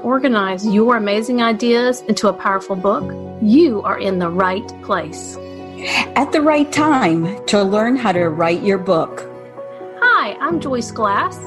[0.00, 3.04] to organize your amazing ideas into a powerful book,
[3.42, 5.36] you are in the right place.
[6.16, 9.26] At the right time to learn how to write your book.
[10.00, 11.38] Hi, I'm Joyce Glass.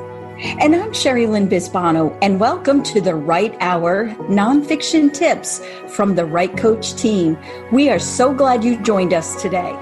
[0.59, 6.25] And I'm Sherry Lynn Bisbano, and welcome to the Write Hour Nonfiction Tips from the
[6.25, 7.37] Write Coach team.
[7.71, 9.75] We are so glad you joined us today.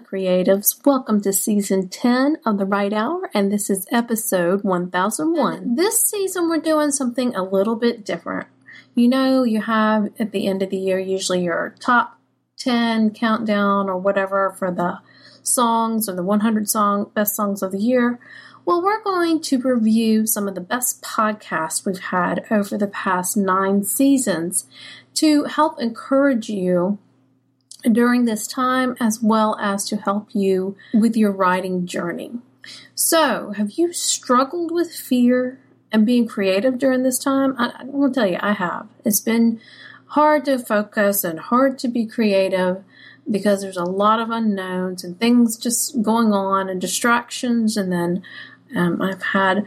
[0.00, 0.84] Creatives.
[0.84, 5.54] Welcome to season 10 of The Write Hour, and this is episode 1001.
[5.54, 8.48] And this season, we're doing something a little bit different.
[8.94, 12.18] You know, you have at the end of the year usually your top
[12.58, 14.98] 10 countdown or whatever for the
[15.42, 18.18] songs or the 100 song best songs of the year.
[18.64, 23.36] Well, we're going to review some of the best podcasts we've had over the past
[23.36, 24.66] nine seasons
[25.14, 26.98] to help encourage you
[27.90, 32.32] during this time as well as to help you with your writing journey.
[32.94, 35.60] So, have you struggled with fear
[35.92, 37.54] and being creative during this time?
[37.58, 38.88] I, I will tell you, I have.
[39.04, 39.60] It's been
[40.08, 42.82] hard to focus and hard to be creative
[43.30, 47.76] because there's a lot of unknowns and things just going on and distractions.
[47.76, 48.22] And then
[48.76, 49.66] um, I've had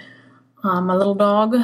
[0.67, 1.55] um, my little dog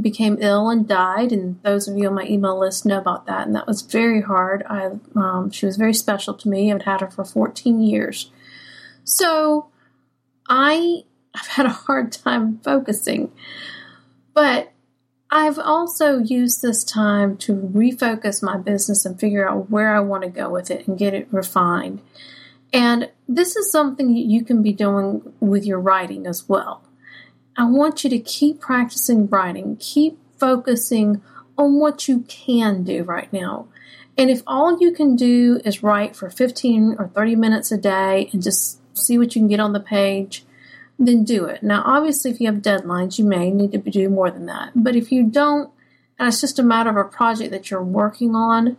[0.00, 3.46] became ill and died, and those of you on my email list know about that,
[3.46, 4.62] and that was very hard.
[4.68, 6.70] I um, she was very special to me.
[6.70, 8.30] I've had her for 14 years,
[9.02, 9.68] so
[10.48, 13.32] I I've had a hard time focusing,
[14.34, 14.72] but
[15.30, 20.24] I've also used this time to refocus my business and figure out where I want
[20.24, 22.02] to go with it and get it refined.
[22.72, 26.82] And this is something you can be doing with your writing as well.
[27.56, 31.20] I want you to keep practicing writing, keep focusing
[31.58, 33.68] on what you can do right now.
[34.16, 38.28] And if all you can do is write for 15 or 30 minutes a day
[38.32, 40.44] and just see what you can get on the page,
[40.98, 41.62] then do it.
[41.62, 44.72] Now, obviously, if you have deadlines, you may need to do more than that.
[44.74, 45.70] But if you don't,
[46.18, 48.76] and it's just a matter of a project that you're working on,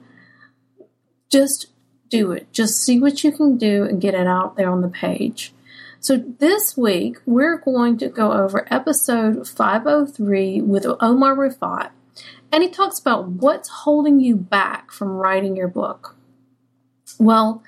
[1.30, 1.68] just
[2.10, 2.52] do it.
[2.52, 5.54] Just see what you can do and get it out there on the page.
[6.02, 11.92] So this week, we're going to go over episode 503 with Omar Raafat.
[12.52, 16.16] And he talks about what's holding you back from writing your book.
[17.20, 17.62] Well,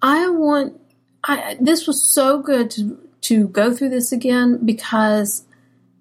[0.00, 0.80] I want,
[1.24, 5.44] I, this was so good to, to go through this again because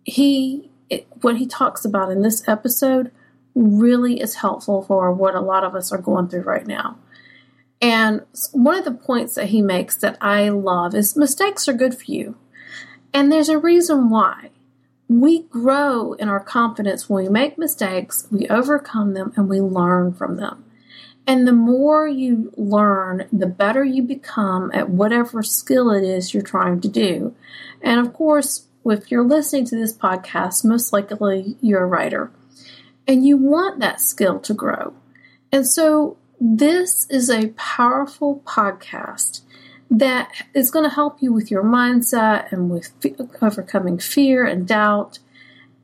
[0.04, 3.12] he, it, what he talks about in this episode
[3.56, 7.00] really is helpful for what a lot of us are going through right now.
[7.86, 11.96] And one of the points that he makes that I love is mistakes are good
[11.96, 12.36] for you.
[13.14, 14.50] And there's a reason why.
[15.08, 20.14] We grow in our confidence when we make mistakes, we overcome them, and we learn
[20.14, 20.66] from them.
[21.28, 26.42] And the more you learn, the better you become at whatever skill it is you're
[26.42, 27.36] trying to do.
[27.84, 32.32] And of course, if you're listening to this podcast, most likely you're a writer.
[33.08, 34.96] And you want that skill to grow.
[35.52, 39.42] And so this is a powerful podcast
[39.90, 42.92] that is going to help you with your mindset and with
[43.42, 45.20] overcoming fear and doubt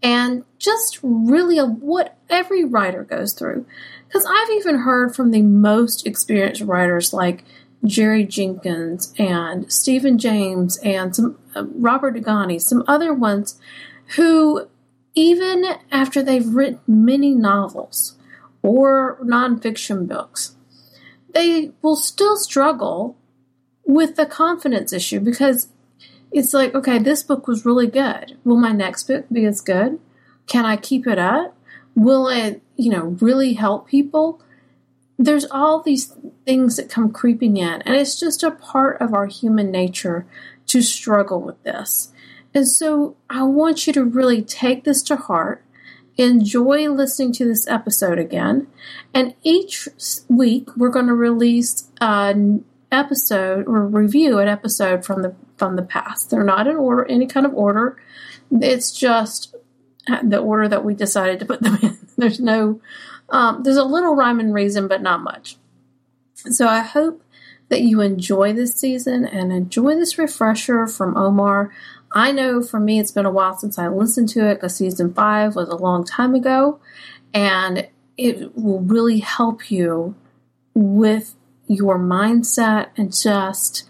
[0.03, 3.65] and just really what every writer goes through.
[4.07, 7.45] Because I've even heard from the most experienced writers like
[7.85, 13.59] Jerry Jenkins and Stephen James and some uh, Robert Dugoni, some other ones
[14.15, 14.67] who,
[15.13, 18.17] even after they've written many novels,
[18.63, 20.55] or nonfiction books,
[21.33, 23.17] they will still struggle
[23.85, 25.69] with the confidence issue because
[26.31, 28.37] it's like, okay, this book was really good.
[28.43, 29.99] Will my next book be as good?
[30.47, 31.57] Can I keep it up?
[31.95, 34.41] Will it, you know, really help people?
[35.17, 36.13] There's all these
[36.45, 40.25] things that come creeping in, and it's just a part of our human nature
[40.67, 42.11] to struggle with this.
[42.53, 45.63] And so I want you to really take this to heart
[46.21, 48.67] enjoy listening to this episode again.
[49.13, 49.87] And each
[50.27, 55.83] week we're going to release an episode or review an episode from the from the
[55.83, 56.29] past.
[56.29, 57.97] They're not in order, any kind of order.
[58.51, 59.55] It's just
[60.23, 61.97] the order that we decided to put them in.
[62.17, 62.81] There's no,
[63.29, 65.57] um, there's a little rhyme and reason, but not much.
[66.35, 67.23] So I hope
[67.69, 71.71] that you enjoy this season and enjoy this refresher from Omar.
[72.13, 75.13] I know for me, it's been a while since I listened to it because season
[75.13, 76.79] five was a long time ago,
[77.33, 77.87] and
[78.17, 80.15] it will really help you
[80.73, 81.35] with
[81.67, 83.89] your mindset and just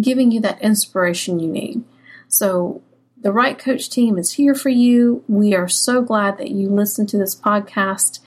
[0.00, 1.84] giving you that inspiration you need.
[2.28, 2.82] So,
[3.20, 5.24] The Write Coach team is here for you.
[5.28, 8.20] We are so glad that you listened to this podcast.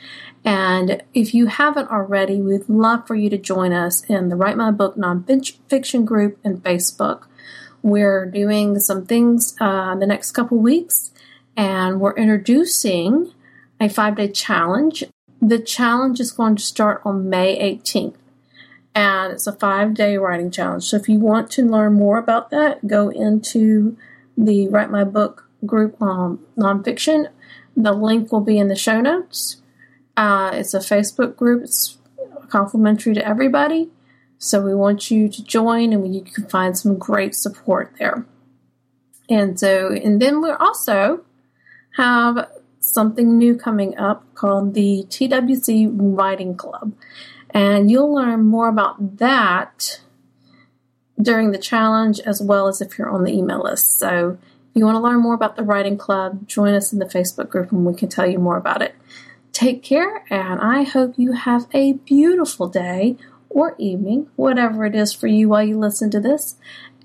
[0.43, 4.57] And if you haven't already, we'd love for you to join us in the Write
[4.57, 7.25] My Book nonfiction group and Facebook.
[7.83, 11.11] We're doing some things uh, the next couple weeks,
[11.57, 13.33] and we're introducing
[13.79, 15.03] a five day challenge.
[15.41, 18.15] The challenge is going to start on May 18th,
[18.93, 20.83] and it's a five day writing challenge.
[20.85, 23.97] So if you want to learn more about that, go into
[24.37, 27.29] the Write My Book group on nonfiction.
[27.75, 29.57] The link will be in the show notes.
[30.15, 31.63] Uh, it's a Facebook group.
[31.63, 31.97] It's
[32.49, 33.89] complimentary to everybody.
[34.43, 38.25] So we want you to join and you can find some great support there.
[39.29, 41.23] And so, and then we also
[41.95, 42.49] have
[42.79, 46.93] something new coming up called the TWC Writing Club.
[47.51, 50.01] And you'll learn more about that
[51.21, 53.99] during the challenge as well as if you're on the email list.
[53.99, 57.05] So, if you want to learn more about the writing club, join us in the
[57.05, 58.95] Facebook group and we can tell you more about it.
[59.51, 63.17] Take care, and I hope you have a beautiful day
[63.53, 66.55] or evening, whatever it is for you while you listen to this.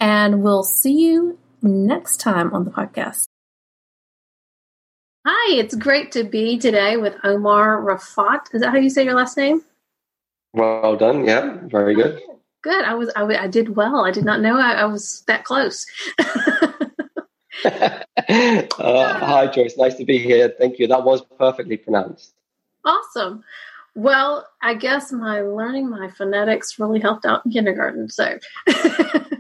[0.00, 3.24] And we'll see you next time on the podcast.
[5.26, 8.54] Hi, it's great to be today with Omar Raafat.
[8.54, 9.62] Is that how you say your last name?
[10.54, 11.24] Well done.
[11.24, 12.20] Yeah, very good.
[12.62, 12.84] Good.
[12.84, 13.10] I was.
[13.16, 14.04] I, I did well.
[14.04, 15.84] I did not know I, I was that close.
[17.64, 19.76] uh, hi, Joyce.
[19.76, 20.54] Nice to be here.
[20.58, 20.86] Thank you.
[20.86, 22.32] That was perfectly pronounced.
[22.84, 23.42] Awesome.
[23.96, 28.10] Well, I guess my learning my phonetics really helped out in kindergarten.
[28.10, 29.32] So, but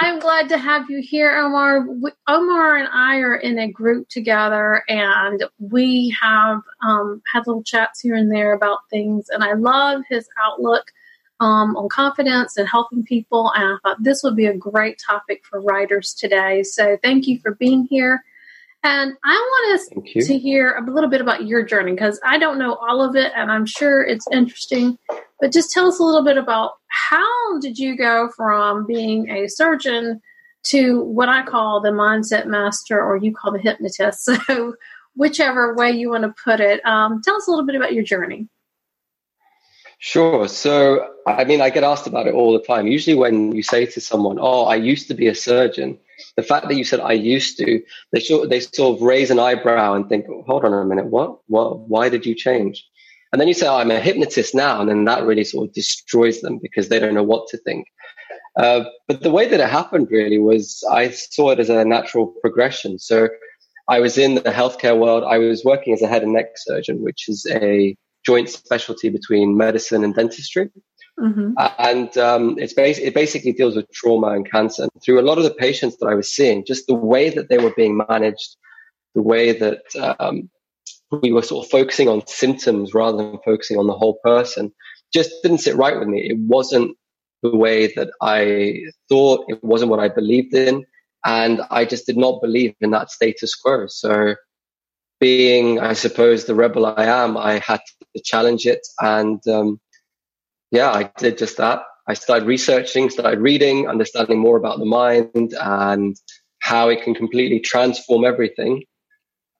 [0.00, 1.86] I'm glad to have you here, Omar.
[2.26, 8.00] Omar and I are in a group together, and we have um, had little chats
[8.00, 9.28] here and there about things.
[9.30, 10.90] And I love his outlook
[11.38, 13.52] um, on confidence and helping people.
[13.54, 16.64] And I thought this would be a great topic for writers today.
[16.64, 18.24] So, thank you for being here.
[18.86, 22.56] And I want us to hear a little bit about your journey because I don't
[22.56, 24.96] know all of it and I'm sure it's interesting.
[25.40, 29.48] But just tell us a little bit about how did you go from being a
[29.48, 30.20] surgeon
[30.66, 34.30] to what I call the mindset master or you call the hypnotist.
[34.46, 34.76] So,
[35.16, 38.04] whichever way you want to put it, um, tell us a little bit about your
[38.04, 38.46] journey.
[39.98, 40.46] Sure.
[40.46, 42.86] So, I mean, I get asked about it all the time.
[42.86, 45.98] Usually, when you say to someone, Oh, I used to be a surgeon,
[46.36, 47.82] the fact that you said I used to,
[48.12, 51.38] they sort they sort of raise an eyebrow and think, hold on a minute, what,
[51.46, 52.84] what, why did you change?
[53.32, 55.74] And then you say, oh, I'm a hypnotist now, and then that really sort of
[55.74, 57.86] destroys them because they don't know what to think.
[58.56, 62.28] Uh, but the way that it happened really was I saw it as a natural
[62.40, 62.98] progression.
[62.98, 63.28] So
[63.88, 65.24] I was in the healthcare world.
[65.24, 69.56] I was working as a head and neck surgeon, which is a joint specialty between
[69.56, 70.70] medicine and dentistry.
[71.18, 71.52] Mm-hmm.
[71.78, 74.82] And um, it's bas- it basically deals with trauma and cancer.
[74.82, 77.48] And through a lot of the patients that I was seeing, just the way that
[77.48, 78.56] they were being managed,
[79.14, 79.82] the way that
[80.20, 80.50] um,
[81.10, 84.72] we were sort of focusing on symptoms rather than focusing on the whole person,
[85.12, 86.20] just didn't sit right with me.
[86.28, 86.96] It wasn't
[87.42, 89.46] the way that I thought.
[89.48, 90.84] It wasn't what I believed in.
[91.24, 93.86] And I just did not believe in that status quo.
[93.88, 94.34] So
[95.18, 97.80] being, I suppose, the rebel I am, I had
[98.14, 99.80] to challenge it and um,
[100.70, 101.82] yeah, I did just that.
[102.08, 106.16] I started researching, started reading, understanding more about the mind and
[106.60, 108.84] how it can completely transform everything.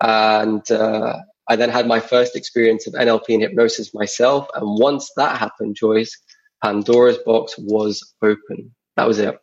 [0.01, 1.19] And uh,
[1.49, 4.49] I then had my first experience of NLP and hypnosis myself.
[4.55, 6.17] And once that happened, Joyce,
[6.63, 8.75] Pandora's box was open.
[8.97, 9.39] That was it.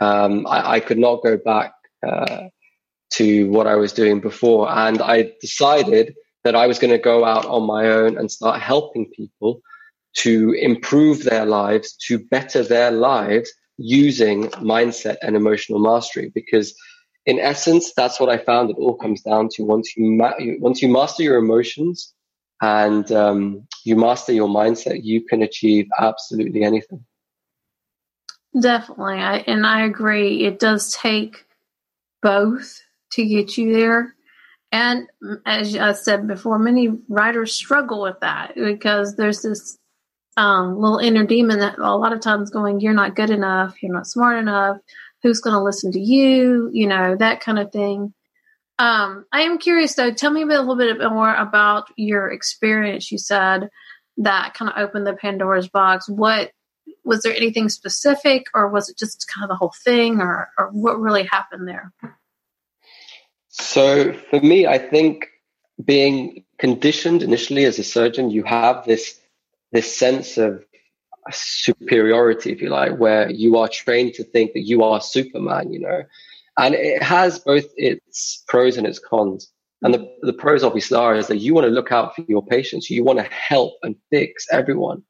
[0.00, 1.72] Um, I, I, could not go back
[2.06, 2.44] uh,
[3.14, 4.70] to what I was doing before.
[4.70, 8.62] And I decided that I was going to go out on my own and start
[8.62, 9.60] helping people
[10.14, 16.30] to improve their lives, to better their lives using mindset and emotional mastery.
[16.34, 16.74] Because
[17.26, 18.70] in essence, that's what I found.
[18.70, 22.12] It all comes down to once you ma- once you master your emotions
[22.60, 27.04] and um, you master your mindset, you can achieve absolutely anything.
[28.58, 30.44] Definitely, I, and I agree.
[30.44, 31.44] It does take
[32.20, 32.80] both
[33.12, 34.14] to get you there.
[34.72, 35.08] And
[35.46, 39.78] as I said before, many writers struggle with that because there's this
[40.40, 43.92] um, little inner demon that a lot of times going, you're not good enough, you're
[43.92, 44.78] not smart enough,
[45.22, 48.14] who's going to listen to you, you know, that kind of thing.
[48.78, 53.12] Um, I am curious though, tell me a, little bit more about your experience.
[53.12, 53.68] You said
[54.16, 56.08] that kind of opened the Pandora's box.
[56.08, 56.52] What
[57.04, 60.68] was there anything specific or was it just kind of the whole thing or, or
[60.68, 61.92] what really happened there?
[63.48, 65.26] So for me, I think
[65.84, 69.19] being conditioned initially as a surgeon, you have this
[69.72, 70.64] this sense of
[71.30, 75.80] superiority, if you like, where you are trained to think that you are Superman, you
[75.80, 76.02] know.
[76.58, 79.50] And it has both its pros and its cons.
[79.82, 82.44] And the, the pros obviously are is that you want to look out for your
[82.44, 82.90] patients.
[82.90, 85.02] You want to help and fix everyone.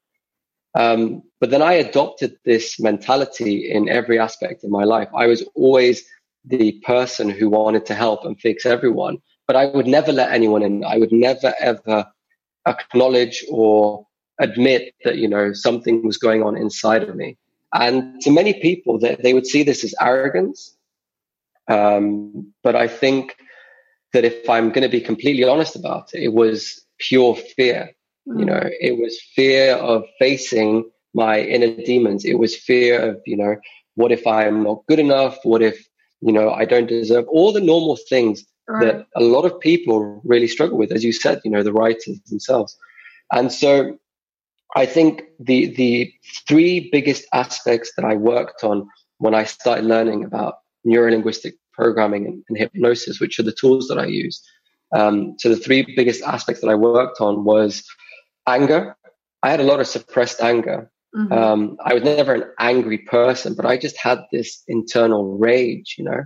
[0.77, 5.09] Um, but then I adopted this mentality in every aspect of my life.
[5.15, 6.05] I was always
[6.45, 10.63] the person who wanted to help and fix everyone, but I would never let anyone
[10.63, 10.85] in.
[10.85, 12.05] I would never ever
[12.65, 14.07] acknowledge or
[14.41, 17.37] admit that, you know, something was going on inside of me.
[17.73, 20.75] And to many people, they, they would see this as arrogance.
[21.69, 23.37] Um, but I think
[24.13, 27.91] that if I'm going to be completely honest about it, it was pure fear.
[28.27, 28.39] Mm.
[28.39, 32.25] You know, it was fear of facing my inner demons.
[32.25, 33.55] It was fear of, you know,
[33.95, 35.37] what if I'm not good enough?
[35.43, 35.77] What if,
[36.21, 38.85] you know, I don't deserve all the normal things right.
[38.85, 42.19] that a lot of people really struggle with, as you said, you know, the writers
[42.27, 42.77] themselves.
[43.31, 43.97] And so
[44.75, 46.13] I think the the
[46.47, 48.87] three biggest aspects that I worked on
[49.17, 50.55] when I started learning about
[50.87, 54.41] neurolinguistic programming and, and hypnosis, which are the tools that I use.
[54.95, 57.83] Um, so the three biggest aspects that I worked on was
[58.47, 58.95] anger.
[59.43, 60.91] I had a lot of suppressed anger.
[61.15, 61.33] Mm-hmm.
[61.33, 66.05] Um, I was never an angry person, but I just had this internal rage, you
[66.05, 66.23] know.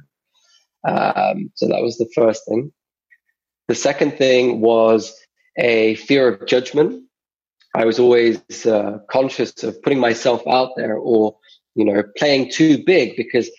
[0.88, 2.72] Um, so that was the first thing.
[3.68, 5.16] The second thing was
[5.58, 7.04] a fear of judgment.
[7.76, 11.36] I was always uh, conscious of putting myself out there or,
[11.76, 13.50] you know, playing too big because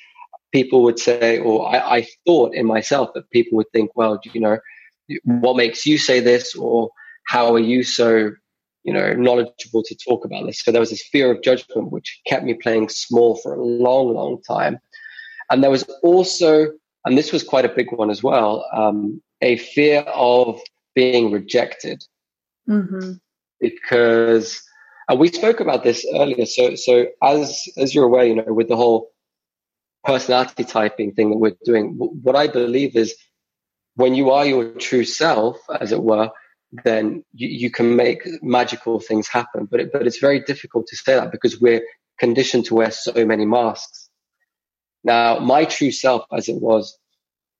[0.53, 4.41] people would say, or I, I thought in myself that people would think, well, you
[4.41, 4.59] know,
[5.25, 6.91] what makes you say this or
[7.27, 8.33] how are you so
[8.85, 10.61] you know knowledgeable to talk about this?
[10.61, 14.15] So there was this fear of judgment which kept me playing small for a long
[14.15, 14.79] long time.
[15.51, 16.73] And there was also
[17.05, 20.61] and this was quite a big one as well um, a fear of
[20.95, 22.03] being rejected.
[22.69, 23.13] Mm-hmm.
[23.61, 24.63] Because
[25.09, 26.47] and we spoke about this earlier.
[26.47, 29.11] So so as as you're aware you know with the whole
[30.05, 33.17] personality typing thing that we're doing what i believe is
[33.97, 36.31] when you are your true self as it were
[36.85, 39.67] then you, you can make magical things happen.
[39.71, 41.83] But it, but it's very difficult to say that because we're
[42.19, 44.09] conditioned to wear so many masks.
[45.05, 46.99] Now, my true self, as it was,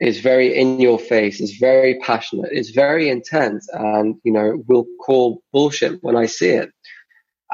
[0.01, 4.87] is very in your face, is very passionate, is very intense, and you know will
[5.05, 6.71] call bullshit when I see it.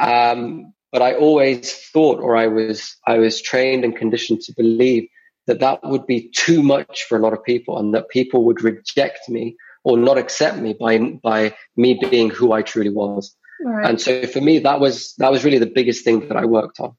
[0.01, 5.09] Um, but I always thought, or I was, I was trained and conditioned to believe
[5.47, 8.63] that that would be too much for a lot of people, and that people would
[8.63, 13.35] reject me or not accept me by by me being who I truly was.
[13.65, 13.89] Right.
[13.89, 16.81] And so for me, that was that was really the biggest thing that I worked
[16.81, 16.97] on.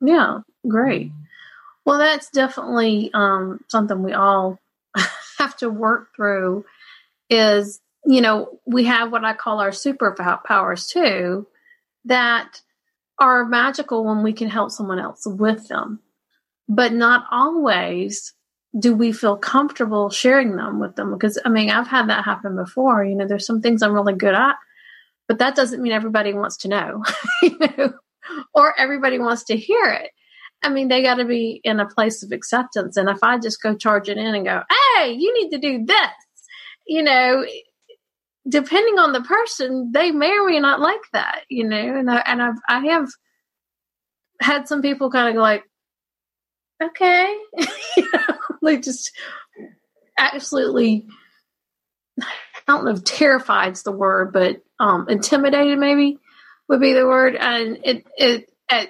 [0.00, 1.10] Yeah, great.
[1.84, 4.58] Well, that's definitely um, something we all
[5.38, 6.64] have to work through.
[7.30, 11.46] Is you know we have what I call our superpowers too,
[12.06, 12.60] that
[13.18, 16.00] are magical when we can help someone else with them,
[16.68, 18.34] but not always
[18.78, 21.12] do we feel comfortable sharing them with them.
[21.12, 23.04] Because I mean, I've had that happen before.
[23.04, 24.56] You know, there's some things I'm really good at,
[25.28, 27.02] but that doesn't mean everybody wants to know,
[27.42, 27.92] you know,
[28.54, 30.10] or everybody wants to hear it.
[30.64, 32.96] I mean, they got to be in a place of acceptance.
[32.96, 34.62] And if I just go charging in and go,
[34.96, 36.10] hey, you need to do this,
[36.86, 37.44] you know,
[38.48, 41.76] depending on the person, they may or may not like that, you know.
[41.76, 43.08] And I, and I've I have
[44.40, 45.64] had some people kind of like,
[46.82, 47.36] okay,
[48.62, 49.12] like just
[50.18, 51.06] absolutely.
[52.20, 56.18] I don't know if terrified's the word, but um, intimidated maybe
[56.68, 57.36] would be the word.
[57.36, 58.88] And it it at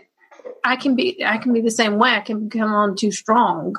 [0.64, 2.10] I can be I can be the same way.
[2.10, 3.76] I can become on too strong,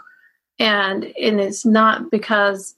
[0.60, 2.76] and and it's not because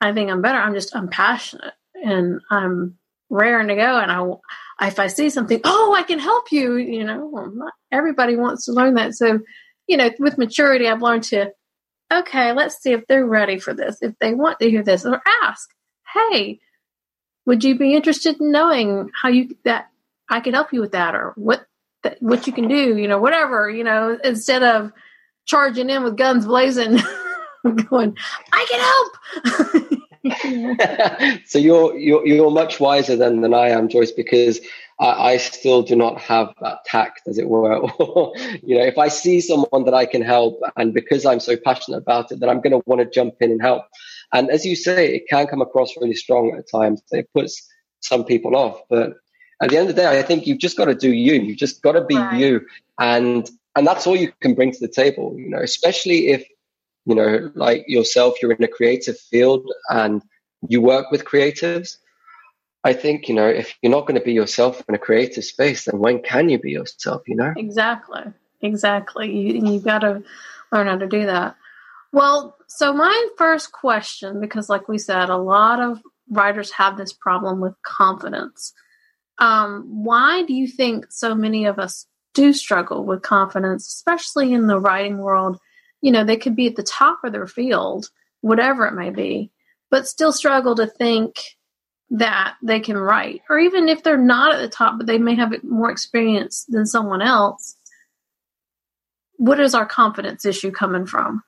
[0.00, 0.58] I think I'm better.
[0.58, 2.98] I'm just I'm passionate and I'm
[3.30, 3.98] raring to go.
[3.98, 6.76] And I if I see something, oh, I can help you.
[6.76, 9.14] You know, not everybody wants to learn that.
[9.14, 9.40] So,
[9.86, 11.52] you know, with maturity, I've learned to
[12.12, 13.98] okay, let's see if they're ready for this.
[14.02, 15.68] If they want to hear this, or ask,
[16.12, 16.60] hey,
[17.46, 19.90] would you be interested in knowing how you that
[20.28, 21.66] I could help you with that, or what
[22.20, 24.92] what you can do, you know, whatever, you know, instead of
[25.46, 26.98] charging in with guns blazing,
[27.90, 28.16] going,
[28.52, 29.98] I can help.
[31.46, 34.60] so you're, you're you're much wiser than than I am, Joyce, because
[35.00, 37.74] I, I still do not have that tact, as it were.
[38.62, 41.98] you know, if I see someone that I can help, and because I'm so passionate
[41.98, 43.84] about it, then I'm going to want to jump in and help.
[44.32, 47.02] And as you say, it can come across really strong at times.
[47.10, 47.68] It puts
[48.00, 49.14] some people off, but
[49.62, 51.34] at the end of the day, I think you've just got to do you.
[51.34, 52.38] You've just got to be right.
[52.38, 52.66] you,
[52.98, 55.34] and and that's all you can bring to the table.
[55.38, 56.44] You know, especially if
[57.06, 60.22] you know, like yourself, you're in a creative field and
[60.68, 61.96] you work with creatives.
[62.84, 65.84] I think you know if you're not going to be yourself in a creative space,
[65.84, 67.22] then when can you be yourself?
[67.28, 68.24] You know, exactly,
[68.60, 69.32] exactly.
[69.32, 70.24] You you've got to
[70.72, 71.56] learn how to do that.
[72.10, 77.12] Well, so my first question, because like we said, a lot of writers have this
[77.12, 78.72] problem with confidence.
[79.42, 84.68] Um, why do you think so many of us do struggle with confidence, especially in
[84.68, 85.58] the writing world?
[86.00, 88.08] You know, they could be at the top of their field,
[88.40, 89.50] whatever it may be,
[89.90, 91.40] but still struggle to think
[92.10, 93.40] that they can write.
[93.50, 96.86] Or even if they're not at the top, but they may have more experience than
[96.86, 97.76] someone else,
[99.38, 101.42] what is our confidence issue coming from?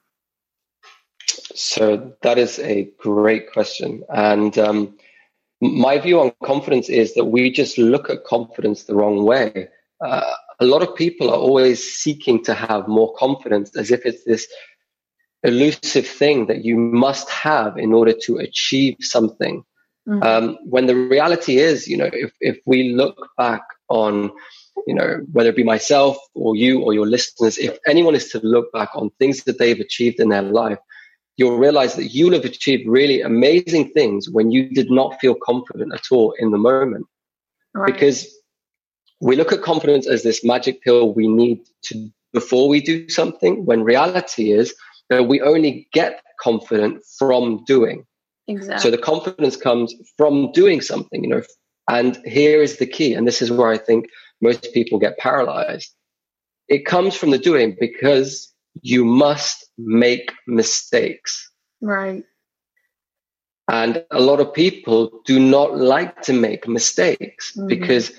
[1.55, 4.03] So that is a great question.
[4.09, 4.97] And um,
[5.61, 9.69] my view on confidence is that we just look at confidence the wrong way.
[10.05, 14.25] Uh, a lot of people are always seeking to have more confidence as if it's
[14.25, 14.47] this
[15.43, 19.65] elusive thing that you must have in order to achieve something.
[20.09, 20.23] Mm-hmm.
[20.23, 24.31] Um, when the reality is, you know, if, if we look back on,
[24.87, 28.41] you know, whether it be myself or you or your listeners, if anyone is to
[28.43, 30.79] look back on things that they've achieved in their life,
[31.37, 35.93] you'll realize that you'll have achieved really amazing things when you did not feel confident
[35.93, 37.07] at all in the moment.
[37.75, 37.93] Right.
[37.93, 38.33] Because
[39.21, 43.65] we look at confidence as this magic pill we need to before we do something,
[43.65, 44.75] when reality is
[45.09, 48.05] that we only get confident from doing.
[48.49, 48.83] Exactly.
[48.83, 51.43] So the confidence comes from doing something, you know.
[51.89, 54.07] And here is the key, and this is where I think
[54.43, 55.95] most people get paralyzed.
[56.69, 61.51] It comes from the doing because you must make mistakes.
[61.81, 62.25] Right.
[63.69, 67.67] And a lot of people do not like to make mistakes mm-hmm.
[67.67, 68.13] because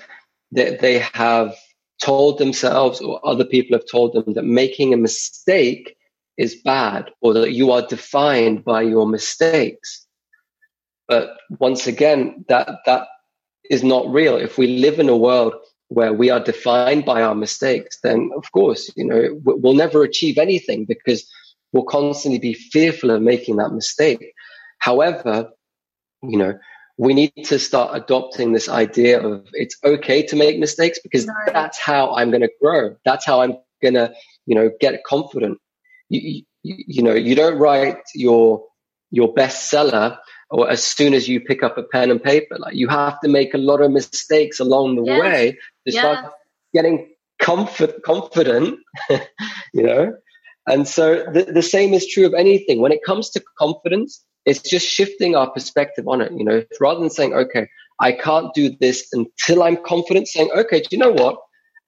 [0.52, 1.54] they, they have
[2.02, 5.96] told themselves or other people have told them that making a mistake
[6.36, 10.06] is bad or that you are defined by your mistakes.
[11.08, 13.06] But once again, that, that
[13.70, 14.36] is not real.
[14.36, 15.54] If we live in a world
[15.88, 20.36] where we are defined by our mistakes, then of course, you know, we'll never achieve
[20.36, 21.30] anything because
[21.76, 24.32] we'll constantly be fearful of making that mistake.
[24.78, 25.50] However,
[26.22, 26.58] you know,
[26.96, 31.78] we need to start adopting this idea of it's okay to make mistakes because that's
[31.78, 32.96] how I'm going to grow.
[33.04, 34.14] That's how I'm going to,
[34.46, 35.58] you know, get confident.
[36.08, 38.64] You, you, you know, you don't write your,
[39.10, 40.16] your bestseller
[40.48, 42.56] or as soon as you pick up a pen and paper.
[42.58, 45.20] Like you have to make a lot of mistakes along the yes.
[45.20, 45.52] way
[45.86, 46.00] to yes.
[46.00, 46.32] start
[46.72, 48.78] getting comfort, confident,
[49.10, 50.14] you know?
[50.66, 52.80] And so the, the same is true of anything.
[52.80, 57.00] When it comes to confidence, it's just shifting our perspective on it, you know, rather
[57.00, 57.68] than saying, okay,
[58.00, 61.38] I can't do this until I'm confident, saying, okay, do you know what?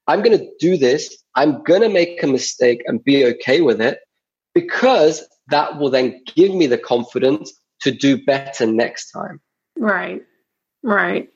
[0.07, 1.17] I'm going to do this.
[1.35, 3.99] I'm going to make a mistake and be okay with it
[4.55, 9.41] because that will then give me the confidence to do better next time.
[9.77, 10.23] Right.
[10.83, 11.29] Right.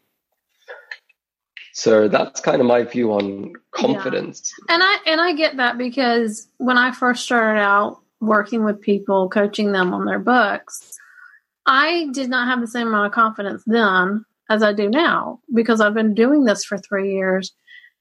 [1.75, 4.53] So that's kind of my view on confidence.
[4.69, 4.75] Yeah.
[4.75, 9.29] And I and I get that because when I first started out working with people,
[9.29, 10.99] coaching them on their books,
[11.67, 15.81] I did not have the same amount of confidence then as I do now because
[15.81, 17.53] I've been doing this for 3 years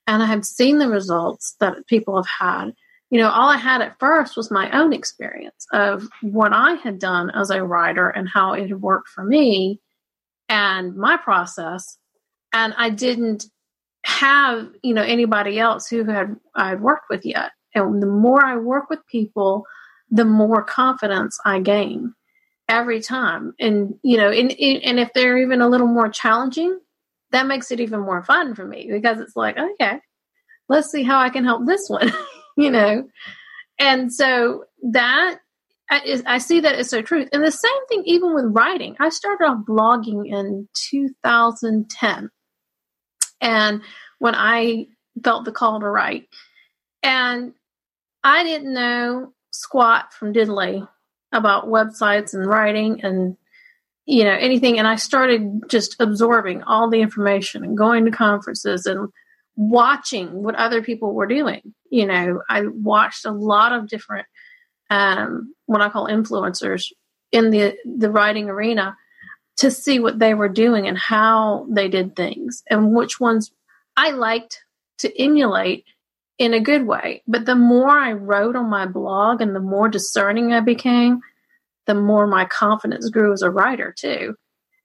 [0.08, 2.74] and I have seen the results that people have had
[3.12, 6.98] you know, all I had at first was my own experience of what I had
[6.98, 9.82] done as a writer and how it had worked for me
[10.48, 11.98] and my process.
[12.54, 13.46] And I didn't
[14.04, 17.52] have, you know, anybody else who had I had worked with yet.
[17.74, 19.66] And the more I work with people,
[20.10, 22.14] the more confidence I gain
[22.68, 23.54] every time.
[23.60, 26.80] And, you know, and, and if they're even a little more challenging,
[27.32, 30.00] that makes it even more fun for me because it's like, okay,
[30.68, 32.12] let's see how I can help this one.
[32.58, 33.08] you know?
[33.80, 35.40] And so that
[36.06, 37.28] is, I see that as so true.
[37.32, 38.96] And the same thing, even with writing.
[39.00, 42.30] I started off blogging in 2010.
[43.42, 43.82] And
[44.20, 44.88] when I
[45.24, 46.28] felt the call to write,
[47.04, 47.54] and
[48.24, 50.88] I didn't know squat from diddly
[51.32, 53.36] about websites and writing and
[54.06, 54.78] you know anything.
[54.78, 59.10] And i started just absorbing all the information and going to conferences and
[59.56, 61.74] watching what other people were doing.
[61.90, 64.28] You know, I watched a lot of different
[64.90, 66.92] um, what I call influencers
[67.32, 68.96] in the the writing arena
[69.62, 73.52] to see what they were doing and how they did things and which ones
[73.96, 74.60] I liked
[74.98, 75.86] to emulate
[76.40, 77.22] in a good way.
[77.28, 81.20] But the more I wrote on my blog and the more discerning I became,
[81.86, 84.34] the more my confidence grew as a writer too.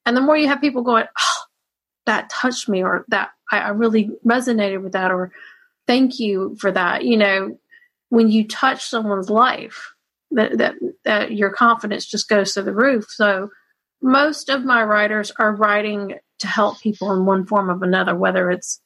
[0.04, 1.42] And the more you have people going, oh,
[2.04, 5.32] that touched me or that I, I really resonated with that or
[5.86, 7.02] thank you for that.
[7.06, 7.58] You know,
[8.10, 9.94] when you touch someone's life,
[10.32, 10.74] that, that,
[11.06, 13.06] that your confidence just goes to the roof.
[13.08, 13.48] So
[14.02, 18.50] most of my writers are writing to help people in one form of another, whether
[18.50, 18.80] it's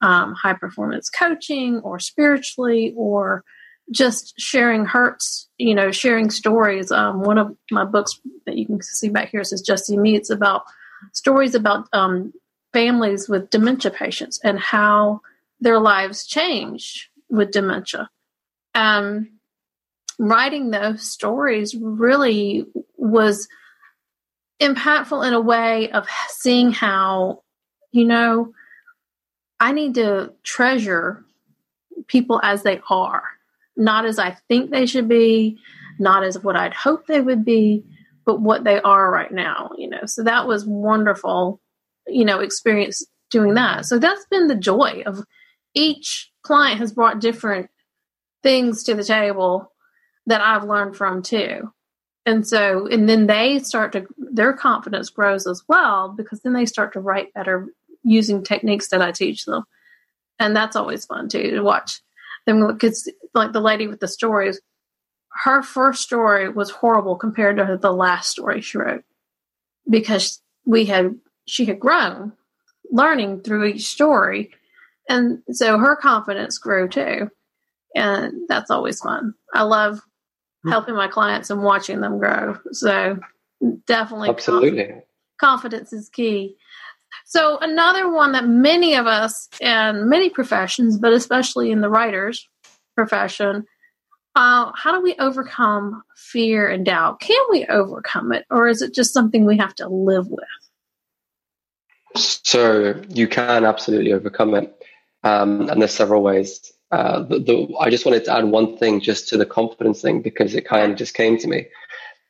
[0.00, 3.44] um, high performance coaching or spiritually or
[3.90, 6.90] just sharing hurts, you know, sharing stories.
[6.90, 10.14] Um, one of my books that you can see back here says Just See Me.
[10.14, 10.62] It's about
[11.12, 12.32] stories about um,
[12.72, 15.20] families with dementia patients and how
[15.60, 18.08] their lives change with dementia.
[18.74, 19.38] Um,
[20.18, 22.64] writing those stories really
[22.96, 23.48] was
[24.62, 27.42] impactful in a way of seeing how,
[27.90, 28.52] you know,
[29.60, 31.24] I need to treasure
[32.06, 33.22] people as they are,
[33.76, 35.58] not as I think they should be,
[35.98, 37.84] not as what I'd hope they would be,
[38.24, 40.06] but what they are right now, you know.
[40.06, 41.60] So that was wonderful,
[42.06, 43.86] you know, experience doing that.
[43.86, 45.24] So that's been the joy of
[45.74, 47.70] each client has brought different
[48.42, 49.72] things to the table
[50.26, 51.72] that I've learned from too.
[52.24, 56.66] And so, and then they start to, their confidence grows as well because then they
[56.66, 57.66] start to write better
[58.04, 59.64] using techniques that I teach them.
[60.38, 62.00] And that's always fun too to watch
[62.46, 62.66] them.
[62.66, 64.60] Because, like the lady with the stories,
[65.44, 69.04] her first story was horrible compared to the last story she wrote
[69.88, 72.32] because we had, she had grown
[72.90, 74.50] learning through each story.
[75.08, 77.30] And so her confidence grew too.
[77.94, 79.34] And that's always fun.
[79.52, 80.00] I love
[80.68, 82.58] helping my clients and watching them grow.
[82.72, 83.18] So
[83.86, 85.04] definitely absolutely confidence,
[85.40, 86.56] confidence is key.
[87.24, 92.48] So another one that many of us in many professions, but especially in the writers
[92.94, 93.66] profession,
[94.34, 97.20] uh, how do we overcome fear and doubt?
[97.20, 100.44] Can we overcome it, or is it just something we have to live with?
[102.16, 104.74] So you can absolutely overcome it,
[105.22, 106.71] um, and there's several ways.
[106.92, 110.20] Uh, the, the, I just wanted to add one thing just to the confidence thing
[110.20, 111.66] because it kind of just came to me.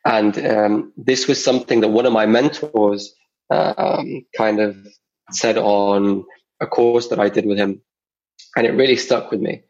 [0.05, 3.13] And um, this was something that one of my mentors
[3.49, 4.75] um, kind of
[5.31, 6.25] said on
[6.61, 7.81] a course that I did with him.
[8.55, 9.63] And it really stuck with me.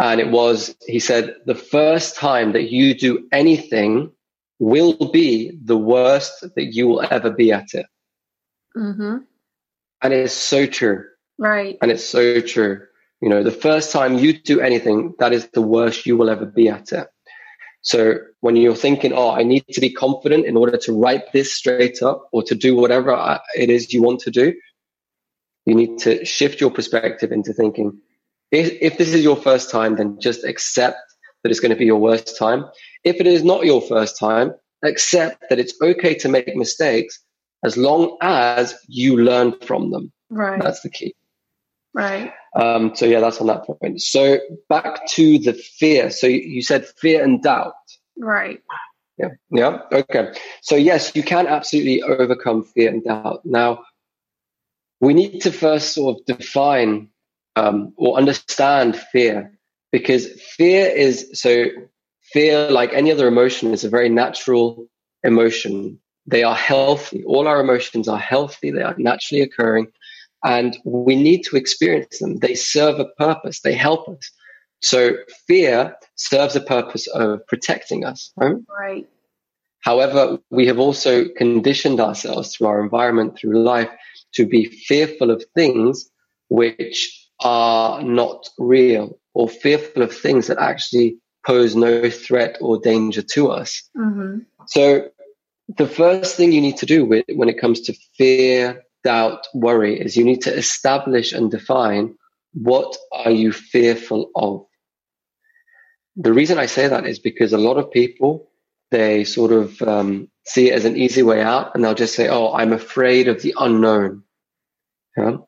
[0.00, 4.12] And it was, he said, the first time that you do anything
[4.58, 7.86] will be the worst that you will ever be at it.
[8.76, 9.18] Mm-hmm.
[10.02, 11.04] And it's so true.
[11.38, 11.76] Right.
[11.82, 12.86] And it's so true.
[13.22, 16.44] You know, the first time you do anything, that is the worst you will ever
[16.44, 17.06] be at it.
[17.82, 21.54] So when you're thinking, oh, I need to be confident in order to write this
[21.54, 24.52] straight up or to do whatever uh, it is you want to do,
[25.66, 27.96] you need to shift your perspective into thinking,
[28.50, 30.98] if, if this is your first time, then just accept
[31.42, 32.64] that it's going to be your worst time.
[33.04, 34.52] If it is not your first time,
[34.84, 37.20] accept that it's okay to make mistakes
[37.64, 40.12] as long as you learn from them.
[40.28, 40.60] Right.
[40.60, 41.14] That's the key.
[41.94, 42.32] Right.
[42.54, 44.00] Um, so yeah, that's on that point.
[44.00, 46.10] So back to the fear.
[46.10, 47.74] So you said fear and doubt.
[48.18, 48.62] Right.
[49.18, 49.28] Yeah.
[49.50, 49.78] Yeah.
[49.92, 50.32] Okay.
[50.62, 53.44] So yes, you can absolutely overcome fear and doubt.
[53.44, 53.84] Now,
[55.00, 57.08] we need to first sort of define
[57.56, 59.58] um, or understand fear
[59.90, 60.26] because
[60.56, 61.66] fear is so
[62.32, 64.86] fear, like any other emotion, is a very natural
[65.22, 65.98] emotion.
[66.26, 67.24] They are healthy.
[67.24, 68.70] All our emotions are healthy.
[68.70, 69.92] They are naturally occurring
[70.44, 72.36] and we need to experience them.
[72.36, 73.60] They serve a purpose.
[73.60, 74.30] They help us.
[74.80, 75.12] So
[75.46, 78.56] fear serves a purpose of protecting us, right?
[78.68, 79.08] Right.
[79.80, 83.90] However, we have also conditioned ourselves through our environment, through life,
[84.34, 86.08] to be fearful of things
[86.48, 93.22] which are not real or fearful of things that actually pose no threat or danger
[93.22, 93.82] to us.
[93.96, 94.38] Mm-hmm.
[94.66, 95.08] So
[95.76, 100.00] the first thing you need to do with, when it comes to fear, doubt, worry
[100.00, 102.14] is you need to establish and define
[102.54, 104.64] what are you fearful of.
[106.16, 108.48] The reason I say that is because a lot of people
[108.92, 112.28] they sort of um, see it as an easy way out, and they'll just say,
[112.28, 114.22] "Oh, I'm afraid of the unknown."
[115.16, 115.38] Yeah?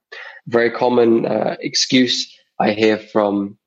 [0.49, 3.59] Very common uh, excuse I hear from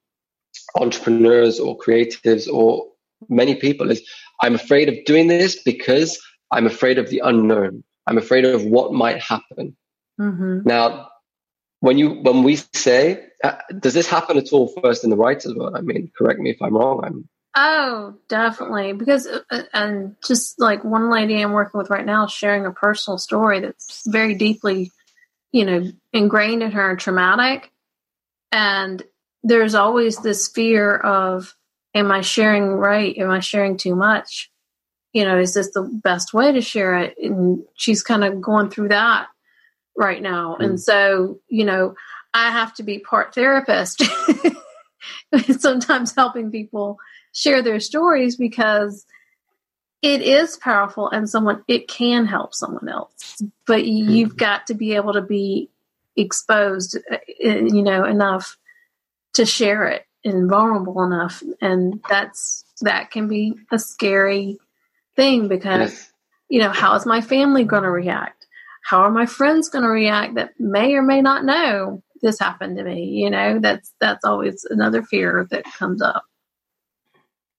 [0.76, 2.88] entrepreneurs or creatives or
[3.30, 4.02] many people is,
[4.42, 6.20] "I'm afraid of doing this because
[6.52, 9.76] I'm afraid of the unknown." I'm afraid of what might happen.
[10.20, 10.62] Mm-hmm.
[10.66, 11.10] Now,
[11.82, 15.54] when you when we say, uh, does this happen at all first in the writers'
[15.54, 15.76] world?
[15.76, 17.02] I mean, correct me if I'm wrong.
[17.04, 18.94] I'm Oh, definitely.
[18.94, 23.18] Because, uh, and just like one lady I'm working with right now sharing a personal
[23.18, 24.92] story that's very deeply,
[25.52, 27.72] you know, ingrained in her and traumatic.
[28.52, 29.02] And
[29.42, 31.56] there's always this fear of,
[31.96, 33.18] am I sharing right?
[33.18, 34.52] Am I sharing too much?
[35.18, 37.16] You know, is this the best way to share it?
[37.22, 39.28] And she's kind of going through that
[39.96, 40.58] right now.
[40.60, 40.66] Mm.
[40.66, 41.96] And so, you know,
[42.34, 44.04] I have to be part therapist,
[45.60, 46.98] sometimes helping people
[47.34, 49.06] share their stories because
[50.02, 54.94] it is powerful and someone it can help someone else but you've got to be
[54.94, 55.70] able to be
[56.16, 58.58] exposed uh, you know enough
[59.34, 61.42] to share it and vulnerable enough.
[61.62, 64.58] And that's, that can be a scary
[65.18, 66.12] thing because, yes.
[66.48, 68.48] you know, how is my family going to react?
[68.86, 72.78] How are my friends going to react that may or may not know this happened
[72.78, 73.04] to me?
[73.04, 76.24] You know, that's, that's always another fear that comes up.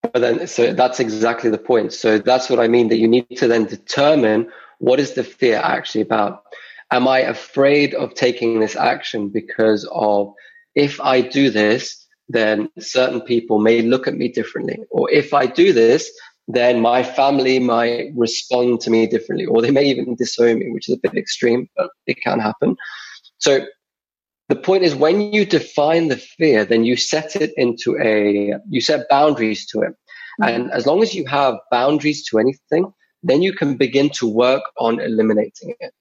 [0.02, 1.92] But then, so that's exactly the point.
[1.92, 5.60] So that's what I mean that you need to then determine what is the fear
[5.62, 6.44] actually about.
[6.90, 10.32] Am I afraid of taking this action because of
[10.74, 14.78] if I do this, then certain people may look at me differently.
[14.90, 16.10] Or if I do this,
[16.48, 20.88] then my family might respond to me differently, or they may even disown me, which
[20.88, 22.76] is a bit extreme, but it can happen.
[23.36, 23.66] So
[24.48, 28.80] the point is when you define the fear, then you set it into a, you
[28.80, 29.92] set boundaries to it.
[30.40, 30.48] Mm-hmm.
[30.48, 34.62] And as long as you have boundaries to anything, then you can begin to work
[34.78, 35.92] on eliminating it.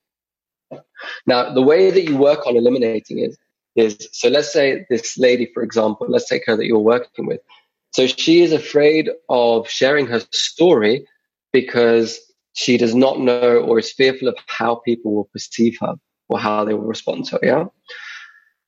[1.25, 3.35] Now, the way that you work on eliminating it
[3.75, 7.41] is so let's say this lady, for example, let's take her that you're working with.
[7.97, 11.07] So she is afraid of sharing her story
[11.51, 12.19] because
[12.53, 15.95] she does not know or is fearful of how people will perceive her
[16.29, 17.39] or how they will respond to her.
[17.41, 17.65] Yeah.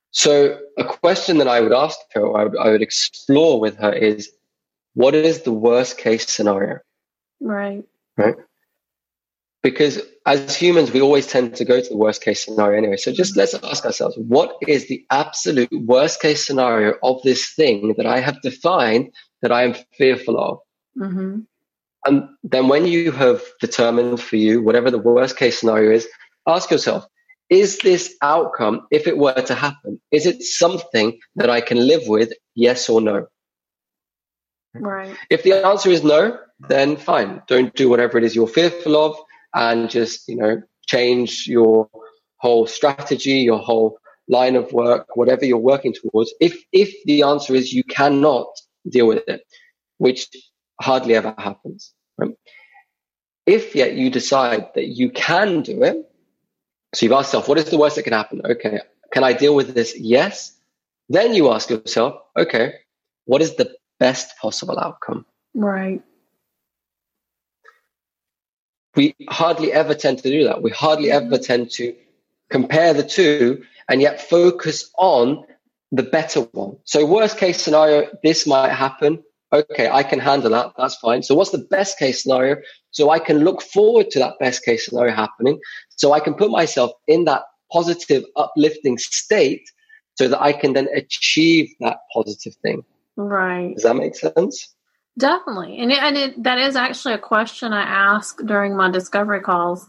[0.09, 3.77] So a question that I would ask her, or I would, I would explore with
[3.77, 4.31] her is,
[4.95, 6.79] what is the worst case scenario?
[7.39, 7.83] Right.
[8.17, 8.33] Right
[9.61, 12.97] because as humans, we always tend to go to the worst case scenario anyway.
[12.97, 17.95] So just let's ask ourselves, what is the absolute worst case scenario of this thing
[17.97, 20.59] that I have defined that I am fearful of?
[20.97, 21.39] Mm-hmm.
[22.05, 26.07] And then when you have determined for you, whatever the worst case scenario is,
[26.47, 27.05] ask yourself,
[27.49, 32.07] is this outcome, if it were to happen, is it something that I can live
[32.07, 32.31] with?
[32.55, 33.27] Yes or no?
[34.73, 35.17] Right.
[35.29, 37.41] If the answer is no, then fine.
[37.47, 39.17] Don't do whatever it is you're fearful of
[39.53, 41.89] and just, you know, change your
[42.37, 46.33] whole strategy, your whole line of work, whatever you're working towards.
[46.39, 48.47] If, if the answer is you cannot
[48.87, 49.41] deal with it,
[49.97, 50.27] which
[50.81, 52.31] hardly ever happens, right?
[53.45, 55.97] If yet you decide that you can do it,
[56.93, 58.41] so you've asked yourself, what is the worst that can happen?
[58.45, 58.79] Okay.
[59.11, 59.97] Can I deal with this?
[59.97, 60.55] Yes.
[61.09, 62.73] Then you ask yourself, okay,
[63.25, 65.25] what is the best possible outcome?
[65.55, 66.03] Right
[68.95, 70.61] we hardly ever tend to do that.
[70.61, 71.27] We hardly mm-hmm.
[71.27, 71.95] ever tend to
[72.49, 75.45] compare the two and yet focus on
[75.91, 76.77] the better one.
[76.83, 79.23] So, worst case scenario, this might happen.
[79.51, 80.73] Okay, I can handle that.
[80.77, 81.23] That's fine.
[81.23, 82.57] So, what's the best case scenario?
[82.91, 85.59] So, I can look forward to that best case scenario happening.
[85.89, 89.63] So, I can put myself in that positive, uplifting state
[90.15, 92.83] so that I can then achieve that positive thing.
[93.15, 93.73] Right.
[93.73, 94.75] Does that make sense?
[95.19, 95.77] Definitely.
[95.79, 99.85] And, it, and it, that is actually a question I ask during my discovery calls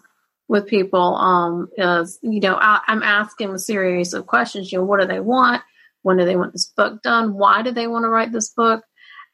[0.48, 4.72] with people um, is, you know, I, am asking a series of questions.
[4.72, 5.62] You know, what do they want?
[6.02, 7.34] When do they want this book done?
[7.34, 8.82] Why do they want to write this book?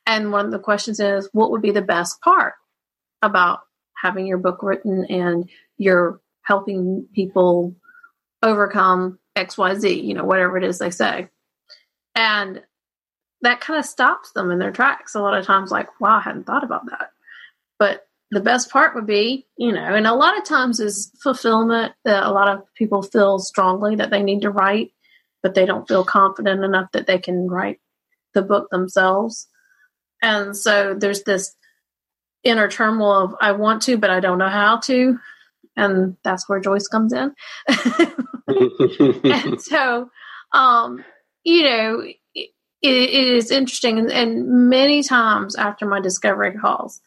[0.04, 2.54] And one of the questions is, what would be the best part
[3.22, 3.61] about
[3.96, 7.74] having your book written and you're helping people
[8.42, 11.28] overcome XYZ, you know, whatever it is they say.
[12.14, 12.62] And
[13.42, 16.20] that kind of stops them in their tracks a lot of times like wow i
[16.20, 17.11] hadn't thought about that.
[17.79, 21.92] But the best part would be you know and a lot of times is fulfillment
[22.05, 24.92] that a lot of people feel strongly that they need to write
[25.42, 27.79] but they don't feel confident enough that they can write
[28.35, 29.46] the book themselves.
[30.20, 31.55] And so there's this
[32.42, 35.18] inner turmoil of i want to but i don't know how to
[35.77, 37.33] and that's where joyce comes in.
[39.25, 40.11] And so
[40.53, 41.05] um
[41.44, 42.05] you know
[42.83, 47.01] it, it is interesting, and, and, many times after my discovery calls,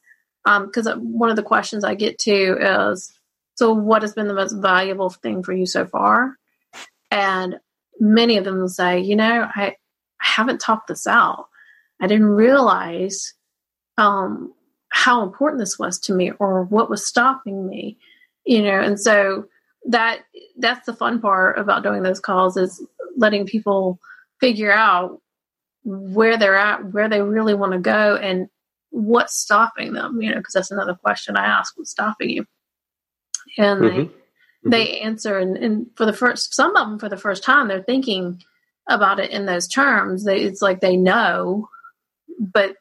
[0.44, 3.12] because um, one of the questions I get to is,
[3.56, 6.38] "So, what has been the most valuable thing for you so far?"
[7.12, 7.60] And
[8.00, 9.76] many of them will say, "You know, I,
[10.22, 11.48] I haven't talked this out.
[12.02, 13.34] I didn't realize
[13.98, 14.54] um,
[14.90, 17.98] how important this was to me, or what was stopping me."
[18.44, 19.46] You know, and so
[19.86, 20.22] that
[20.58, 22.84] that's the fun part about doing those calls is
[23.18, 24.00] letting people
[24.40, 25.22] figure out
[25.84, 28.48] where they're at, where they really want to go, and
[28.90, 30.22] what's stopping them.
[30.22, 32.46] You know, because that's another question I ask: What's stopping you?
[33.58, 33.98] And mm-hmm.
[33.98, 34.70] they mm-hmm.
[34.70, 37.84] they answer, and, and for the first, some of them for the first time, they're
[37.84, 38.42] thinking
[38.90, 40.26] about it in those terms.
[40.26, 41.70] They, it's like they know,
[42.40, 42.76] but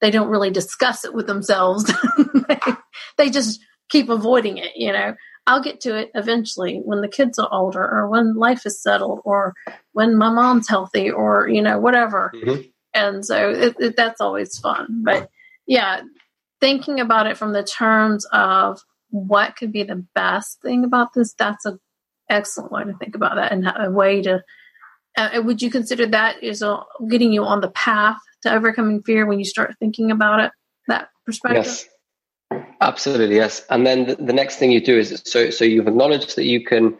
[0.00, 1.90] they don't really discuss it with themselves.
[2.48, 2.58] they,
[3.16, 4.72] they just keep avoiding it.
[4.76, 5.14] You know,
[5.46, 9.20] I'll get to it eventually when the kids are older or when life is settled
[9.24, 9.54] or
[9.92, 12.32] when my mom's healthy or, you know, whatever.
[12.34, 12.62] Mm-hmm.
[12.94, 15.02] And so it, it, that's always fun.
[15.04, 15.30] But
[15.66, 16.00] yeah,
[16.60, 18.80] thinking about it from the terms of
[19.10, 21.78] what could be the best thing about this, that's an
[22.28, 24.42] excellent way to think about that and a way to
[25.16, 29.24] Uh, would you consider that is uh, getting you on the path to overcoming fear
[29.26, 30.52] when you start thinking about it?
[30.88, 31.64] That perspective.
[31.64, 31.86] Yes.
[32.80, 33.64] Absolutely, yes.
[33.70, 36.64] And then the, the next thing you do is so so you've acknowledged that you
[36.64, 36.96] can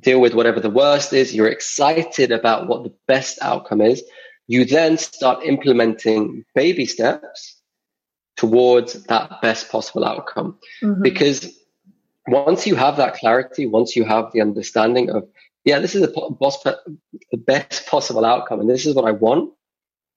[0.00, 1.34] deal with whatever the worst is.
[1.34, 4.02] You're excited about what the best outcome is.
[4.46, 7.60] You then start implementing baby steps
[8.36, 10.58] towards that best possible outcome.
[10.82, 11.02] Mm-hmm.
[11.02, 11.54] Because
[12.26, 15.28] once you have that clarity, once you have the understanding of,
[15.64, 16.78] yeah, this is the,
[17.30, 19.52] the best possible outcome, and this is what I want,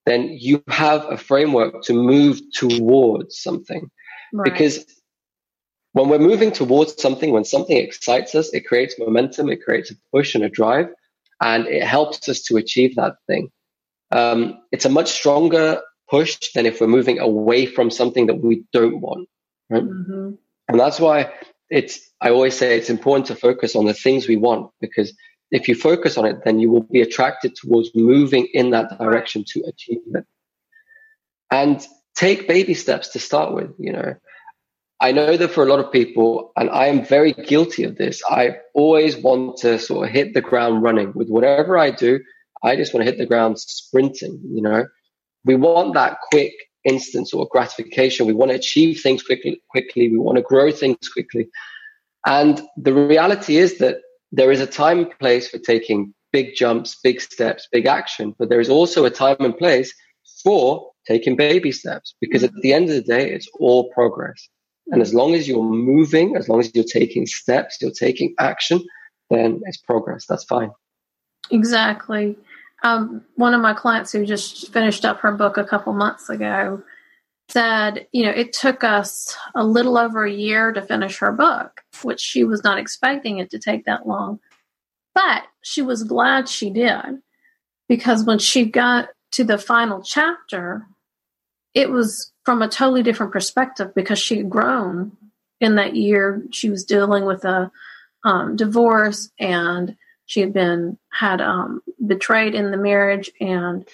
[0.06, 3.92] then you have a framework to move towards something.
[4.34, 4.52] Right.
[4.52, 4.86] Because
[5.94, 9.96] when we're moving towards something, when something excites us, it creates momentum, it creates a
[10.12, 10.90] push and a drive,
[11.40, 13.52] and it helps us to achieve that thing.
[14.12, 18.64] Um, it's a much stronger push than if we're moving away from something that we
[18.74, 19.30] don't want.
[19.70, 19.84] Right?
[19.84, 20.32] Mm-hmm.
[20.68, 21.32] And that's why
[21.70, 25.16] it's, I always say it's important to focus on the things we want because
[25.52, 29.44] if you focus on it, then you will be attracted towards moving in that direction
[29.50, 30.26] to achieve it.
[31.52, 34.16] And take baby steps to start with, you know.
[35.02, 38.22] I know that for a lot of people, and I am very guilty of this,
[38.30, 42.20] I always want to sort of hit the ground running with whatever I do.
[42.64, 44.86] I just want to hit the ground sprinting, you know.
[45.44, 46.54] We want that quick
[46.86, 48.26] instant sort of gratification.
[48.26, 50.10] We want to achieve things quickly, quickly.
[50.10, 51.50] We want to grow things quickly.
[52.26, 53.98] And the reality is that
[54.32, 58.50] there is a time and place for taking big jumps, big steps, big action, but
[58.50, 59.94] there is also a time and place
[60.44, 64.50] for taking baby steps because at the end of the day, it's all progress.
[64.88, 68.84] And as long as you're moving, as long as you're taking steps, you're taking action,
[69.30, 70.26] then it's progress.
[70.28, 70.72] That's fine.
[71.52, 72.38] Exactly.
[72.84, 76.84] Um, one of my clients who just finished up her book a couple months ago
[77.50, 81.82] said, you know, it took us a little over a year to finish her book,
[82.02, 84.40] which she was not expecting it to take that long.
[85.16, 87.22] But she was glad she did
[87.88, 90.88] because when she got to the final chapter,
[91.74, 95.16] it was from a totally different perspective because she had grown
[95.60, 96.44] in that year.
[96.52, 97.72] She was dealing with a
[98.24, 103.88] um, divorce and she had been had um, betrayed in the marriage and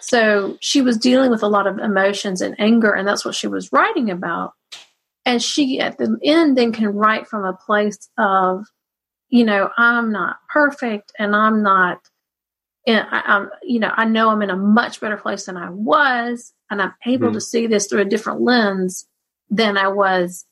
[0.00, 3.46] so she was dealing with a lot of emotions and anger and that's what she
[3.46, 4.52] was writing about
[5.26, 8.64] and she at the end then can write from a place of
[9.28, 12.00] you know i'm not perfect and i'm not
[12.86, 16.54] I, am you know i know i'm in a much better place than i was
[16.70, 17.34] and I'm able mm-hmm.
[17.34, 19.06] to see this through a different lens
[19.50, 20.44] than I was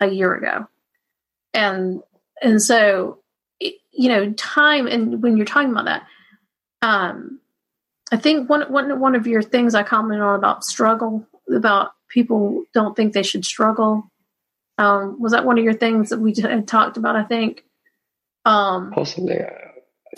[0.00, 0.66] a year ago.
[1.54, 2.00] And
[2.42, 3.18] and so
[3.60, 6.06] you know, time and when you're talking about that,
[6.82, 7.40] um,
[8.10, 12.64] I think one one one of your things I commented on about struggle about people
[12.72, 14.10] don't think they should struggle.
[14.78, 17.16] Um, was that one of your things that we had talked about?
[17.16, 17.64] I think.
[18.46, 19.36] Um, Possibly.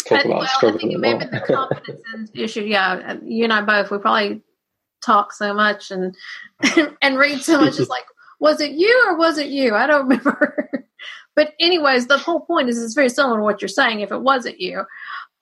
[0.06, 0.78] Talk about well, struggle.
[0.78, 2.62] I think it may have the confidence issue.
[2.62, 3.90] Yeah, you and I both.
[3.90, 4.42] We probably
[5.02, 6.14] talk so much and
[7.02, 7.78] and read so much.
[7.78, 8.04] It's like,
[8.40, 9.74] was it you or was it you?
[9.74, 10.68] I don't remember.
[11.34, 14.00] but anyways, the whole point is it's very similar to what you're saying.
[14.00, 14.84] If it wasn't you,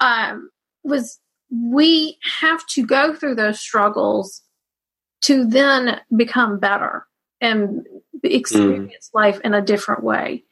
[0.01, 0.51] um,
[0.83, 1.19] was
[1.51, 4.43] we have to go through those struggles
[5.23, 7.07] to then become better
[7.41, 7.87] and
[8.23, 9.15] experience mm.
[9.15, 10.45] life in a different way.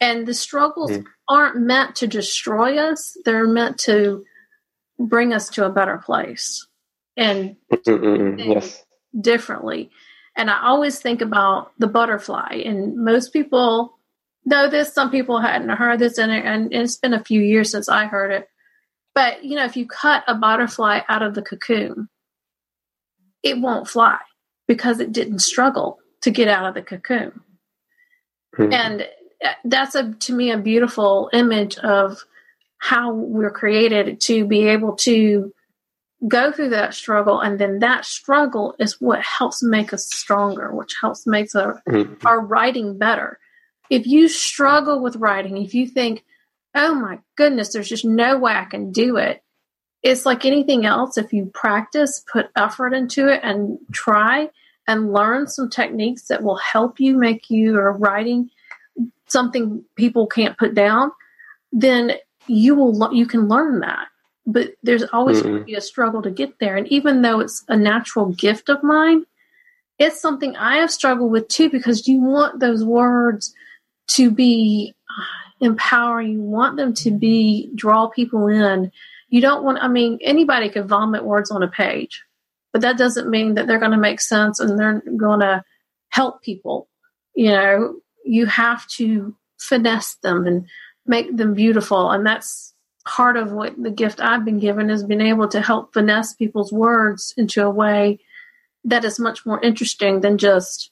[0.00, 1.04] And the struggles mm.
[1.28, 4.24] aren't meant to destroy us; they're meant to
[4.98, 6.66] bring us to a better place
[7.16, 8.84] and yes.
[9.18, 9.90] differently.
[10.36, 13.98] And I always think about the butterfly, and most people
[14.44, 14.92] know this.
[14.92, 18.32] Some people hadn't heard this, and, and it's been a few years since I heard
[18.32, 18.48] it.
[19.14, 22.08] But you know, if you cut a butterfly out of the cocoon,
[23.42, 24.18] it won't fly
[24.66, 27.40] because it didn't struggle to get out of the cocoon.
[28.56, 28.72] Mm-hmm.
[28.72, 29.08] And
[29.64, 32.24] that's a to me a beautiful image of
[32.78, 35.52] how we're created to be able to
[36.26, 37.40] go through that struggle.
[37.40, 42.26] And then that struggle is what helps make us stronger which helps make our, mm-hmm.
[42.26, 43.38] our writing better.
[43.88, 46.24] If you struggle with writing if you think
[46.74, 49.42] oh my goodness there's just no way i can do it
[50.02, 51.18] it's like anything else.
[51.18, 54.50] If you practice put effort into it and try
[54.86, 58.50] and learn some techniques that will help you make your writing
[59.30, 61.10] something people can't put down
[61.72, 62.12] then
[62.46, 64.08] you will you can learn that
[64.46, 65.48] but there's always mm-hmm.
[65.48, 66.76] going to be a struggle to get there.
[66.76, 69.24] And even though it's a natural gift of mine,
[69.98, 73.54] it's something I have struggled with too because you want those words
[74.08, 76.32] to be uh, empowering.
[76.32, 78.90] You want them to be draw people in.
[79.28, 79.78] You don't want.
[79.82, 82.24] I mean, anybody could vomit words on a page,
[82.72, 85.62] but that doesn't mean that they're going to make sense and they're going to
[86.08, 86.88] help people.
[87.34, 87.94] You know,
[88.24, 90.66] you have to finesse them and
[91.06, 92.74] make them beautiful, and that's
[93.06, 96.72] part of what the gift I've been given is being able to help finesse people's
[96.72, 98.18] words into a way
[98.84, 100.90] that is much more interesting than just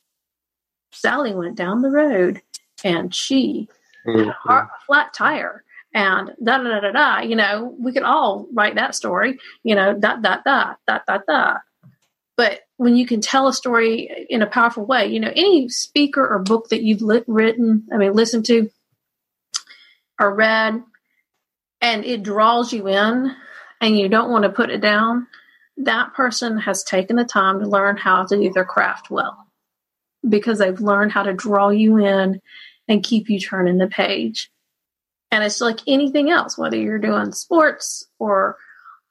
[0.93, 2.43] Sally went down the road
[2.83, 3.69] and she
[4.07, 4.31] mm-hmm.
[4.49, 5.65] had a flat tire
[5.95, 7.21] and da da da da da.
[7.21, 9.39] You know, we could all write that story.
[9.63, 11.61] You know, dot dot dot dot dot dot.
[12.37, 16.27] But when you can tell a story in a powerful way, you know, any speaker
[16.27, 18.71] or book that you've written, I mean, listened to
[20.19, 20.83] or read,
[21.81, 23.35] and it draws you in,
[23.81, 25.27] and you don't want to put it down.
[25.79, 29.47] That person has taken the time to learn how to do their craft well
[30.29, 32.41] because they've learned how to draw you in
[32.87, 34.51] and keep you turning the page.
[35.33, 38.57] And it's like anything else, whether you're doing sports or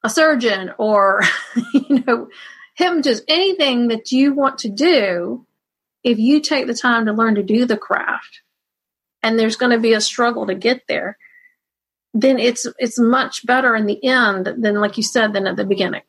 [0.03, 1.21] a surgeon or,
[1.73, 2.29] you know,
[2.77, 5.45] hypnotist, anything that you want to do,
[6.03, 8.41] if you take the time to learn to do the craft
[9.21, 11.17] and there's going to be a struggle to get there,
[12.13, 15.65] then it's it's much better in the end than like you said than at the
[15.65, 16.03] beginning.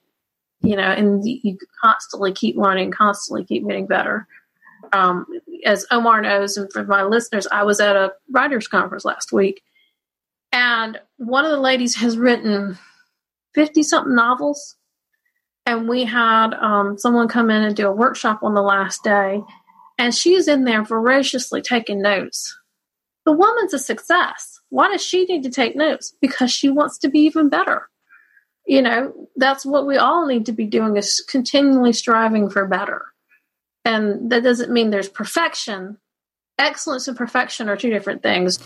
[0.61, 4.27] You know, and you constantly keep learning, constantly keep getting better.
[4.93, 5.27] Um,
[5.65, 9.63] as Omar knows, and for my listeners, I was at a writers' conference last week,
[10.53, 12.79] and one of the ladies has written
[13.55, 14.77] 50 something novels.
[15.69, 19.43] And we had um, someone come in and do a workshop on the last day.
[19.99, 22.59] And she's in there voraciously taking notes.
[23.27, 24.61] The woman's a success.
[24.71, 26.15] Why does she need to take notes?
[26.23, 27.87] Because she wants to be even better.
[28.65, 33.05] You know, that's what we all need to be doing is continually striving for better.
[33.85, 35.99] And that doesn't mean there's perfection.
[36.59, 38.59] Excellence and perfection are two different things.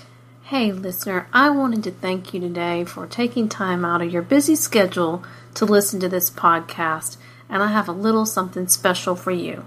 [0.47, 4.57] Hey, listener, I wanted to thank you today for taking time out of your busy
[4.57, 5.23] schedule
[5.55, 7.17] to listen to this podcast,
[7.49, 9.65] and I have a little something special for you.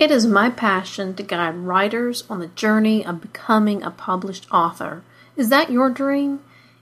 [0.00, 5.04] It is my passion to guide writers on the journey of becoming a published author.
[5.36, 6.40] Is that your dream?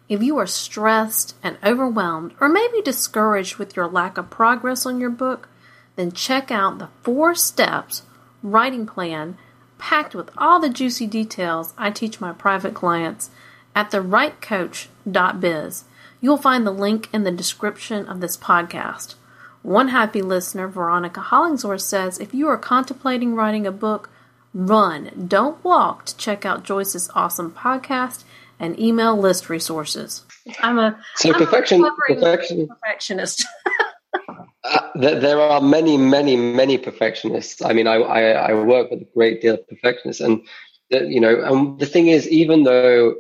[0.09, 4.99] If you are stressed and overwhelmed, or maybe discouraged with your lack of progress on
[4.99, 5.51] your book,
[5.95, 8.03] then check out the four steps
[8.43, 9.37] writing plan
[9.81, 13.31] packed with all the juicy details I teach my private clients
[13.75, 15.85] at thewritecoach.biz.
[16.21, 19.15] You'll find the link in the description of this podcast.
[19.63, 24.11] One happy listener, Veronica Hollingsworth, says if you are contemplating writing a book,
[24.55, 28.25] run, don't walk to check out Joyce's awesome podcast
[28.59, 30.25] and email list resources.
[30.61, 32.69] I'm a so I'm perfection, a perfection.
[32.69, 33.47] perfectionist.
[34.63, 37.63] Uh, there are many, many, many perfectionists.
[37.63, 40.47] I mean, I, I, I work with a great deal of perfectionists, and
[40.91, 43.15] the, you know, and the thing is, even though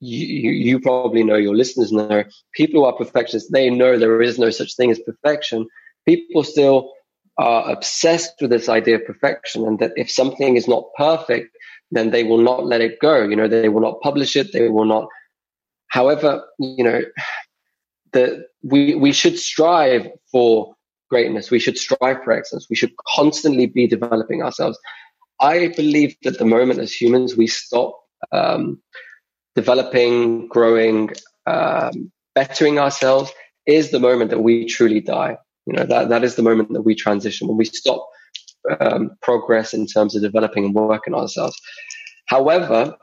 [0.00, 4.38] you, you probably know, your listeners know, people who are perfectionists, they know there is
[4.38, 5.66] no such thing as perfection.
[6.06, 6.92] People still
[7.38, 11.56] are obsessed with this idea of perfection, and that if something is not perfect,
[11.90, 13.22] then they will not let it go.
[13.22, 14.52] You know, they will not publish it.
[14.52, 15.06] They will not.
[15.88, 17.02] However, you know,
[18.12, 20.74] that we we should strive for
[21.10, 21.50] greatness.
[21.50, 22.66] We should strive for excellence.
[22.70, 24.78] We should constantly be developing ourselves.
[25.40, 27.98] I believe that the moment as humans we stop
[28.30, 28.80] um,
[29.54, 31.10] developing, growing,
[31.46, 33.32] um, bettering ourselves
[33.66, 35.36] is the moment that we truly die.
[35.66, 38.06] You know that that is the moment that we transition when we stop
[38.80, 41.60] um, progress in terms of developing and working ourselves.
[42.26, 42.96] However,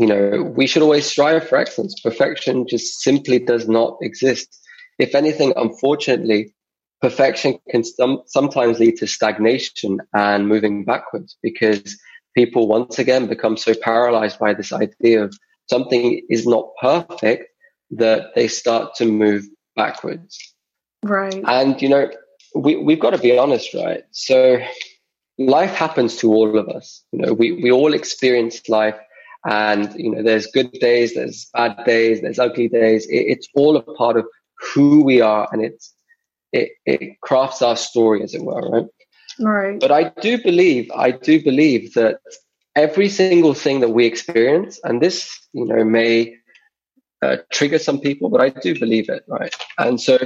[0.00, 2.00] you know, we should always strive for excellence.
[2.00, 4.58] Perfection just simply does not exist.
[4.98, 6.54] If anything, unfortunately,
[7.02, 12.00] perfection can some, sometimes lead to stagnation and moving backwards because
[12.34, 15.38] people once again become so paralyzed by this idea of
[15.68, 17.48] something is not perfect
[17.90, 19.44] that they start to move
[19.76, 20.38] backwards.
[21.02, 21.42] Right.
[21.46, 22.10] And, you know,
[22.54, 24.04] we, we've got to be honest, right?
[24.12, 24.60] So
[25.36, 27.04] life happens to all of us.
[27.12, 28.96] You know, we, we all experience life
[29.44, 33.06] and, you know, there's good days, there's bad days, there's ugly days.
[33.06, 34.26] It, it's all a part of
[34.74, 35.94] who we are and it's,
[36.52, 38.86] it, it crafts our story, as it were, right?
[39.38, 39.80] Right.
[39.80, 42.18] But I do believe, I do believe that
[42.76, 46.36] every single thing that we experience, and this, you know, may
[47.22, 49.54] uh, trigger some people, but I do believe it, right?
[49.78, 50.18] And so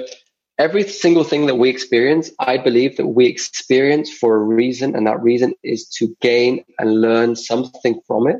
[0.58, 5.06] every single thing that we experience, I believe that we experience for a reason, and
[5.06, 8.38] that reason is to gain and learn something from it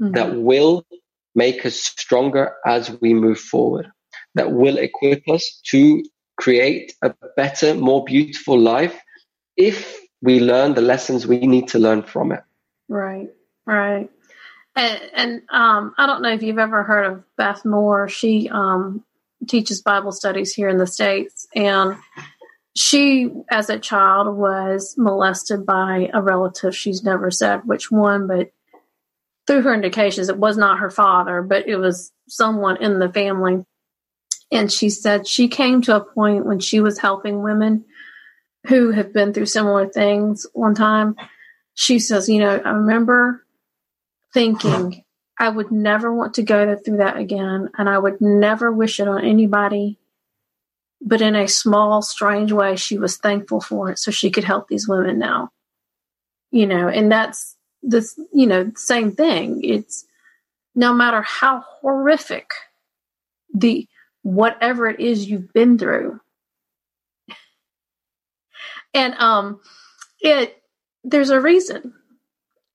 [0.00, 0.12] mm-hmm.
[0.12, 0.84] that will
[1.34, 3.90] make us stronger as we move forward,
[4.34, 6.02] that will equip us to
[6.36, 8.98] create a better, more beautiful life
[9.56, 12.42] if we learn the lessons we need to learn from it.
[12.88, 13.28] Right,
[13.66, 14.10] right.
[14.76, 18.08] And, and um, I don't know if you've ever heard of Beth Moore.
[18.08, 19.04] She um,
[19.46, 21.46] teaches Bible studies here in the States.
[21.54, 21.96] And
[22.74, 26.74] she, as a child, was molested by a relative.
[26.74, 28.50] She's never said which one, but
[29.46, 33.64] through her indications, it was not her father, but it was someone in the family.
[34.50, 37.84] And she said she came to a point when she was helping women
[38.66, 41.16] who have been through similar things one time.
[41.74, 43.44] She says, You know, I remember
[44.32, 45.04] thinking
[45.38, 49.08] I would never want to go through that again, and I would never wish it
[49.08, 49.98] on anybody.
[51.00, 54.68] But in a small, strange way, she was thankful for it so she could help
[54.68, 55.50] these women now.
[56.50, 59.62] You know, and that's this, you know, same thing.
[59.62, 60.06] It's
[60.74, 62.50] no matter how horrific
[63.54, 63.86] the
[64.22, 66.20] whatever it is you've been through.
[68.96, 69.60] And um
[70.20, 70.62] it
[71.02, 71.94] there's a reason.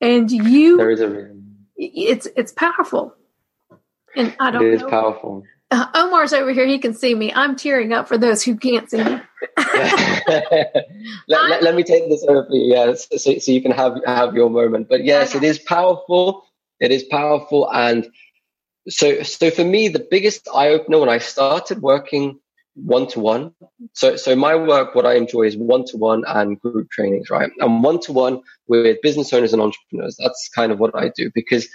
[0.02, 1.66] And you There is a reason.
[1.78, 3.16] It's it's powerful.
[4.16, 4.90] And I don't It is know.
[4.90, 5.44] powerful.
[5.72, 6.66] Uh, Omar's over here.
[6.66, 7.32] He can see me.
[7.34, 9.22] I'm tearing up for those who can't see me.
[9.58, 10.86] Let,
[11.28, 14.36] let, let me take this over for you, yes, so, so you can have have
[14.36, 14.90] your moment.
[14.90, 16.46] But yes, it is powerful.
[16.80, 18.08] It is powerful, and
[18.88, 22.40] so so for me, the biggest eye opener when I started working
[22.76, 23.54] one to one.
[23.94, 27.52] So so my work, what I enjoy is one to one and group trainings, right?
[27.60, 30.16] And one to one with business owners and entrepreneurs.
[30.20, 31.68] That's kind of what I do because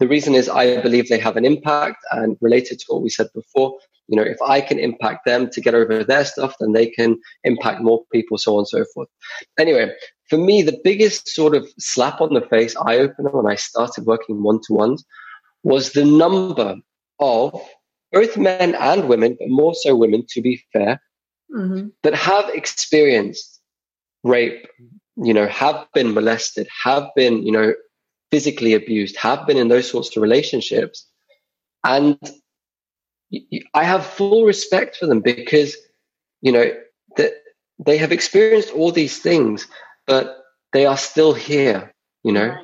[0.00, 3.28] the reason is I believe they have an impact, and related to what we said
[3.34, 3.78] before,
[4.12, 7.16] you know, if I can impact them to get over their stuff, then they can
[7.44, 9.08] impact more people, so on and so forth.
[9.58, 9.90] Anyway,
[10.28, 14.04] for me, the biggest sort of slap on the face eye opener when I started
[14.04, 15.02] working one to ones
[15.62, 16.76] was the number
[17.20, 17.58] of
[18.12, 21.00] both men and women, but more so women, to be fair,
[21.50, 23.60] hmm that have experienced
[24.24, 24.66] rape,
[25.16, 27.72] you know, have been molested, have been, you know,
[28.30, 31.08] physically abused, have been in those sorts of relationships.
[31.84, 32.18] And
[33.74, 35.76] I have full respect for them because,
[36.40, 36.70] you know,
[37.16, 37.32] that
[37.78, 39.66] they have experienced all these things,
[40.06, 40.38] but
[40.72, 42.56] they are still here, you know,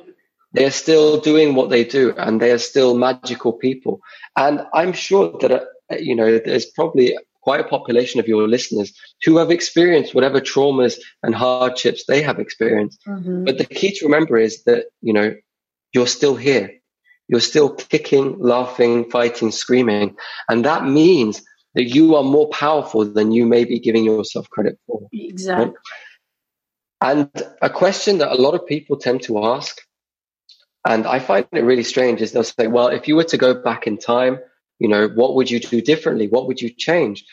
[0.53, 3.99] they are still doing what they do and they are still magical people.
[4.35, 8.93] And I'm sure that, uh, you know, there's probably quite a population of your listeners
[9.23, 12.99] who have experienced whatever traumas and hardships they have experienced.
[13.05, 15.35] hmm But the key to remember is that, you know,
[15.93, 16.78] you're still here.
[17.29, 20.17] You're still kicking, laughing, fighting, screaming.
[20.49, 21.41] And that means
[21.75, 25.07] that you are more powerful than you may be giving yourself credit for.
[25.13, 25.75] Exactly.
[27.01, 27.29] And
[27.61, 29.79] a question that a lot of people tend to ask,
[30.85, 33.53] and I find it really strange, is they'll say, well, if you were to go
[33.53, 34.39] back in time,
[34.79, 36.27] you know, what would you do differently?
[36.27, 37.23] What would you change?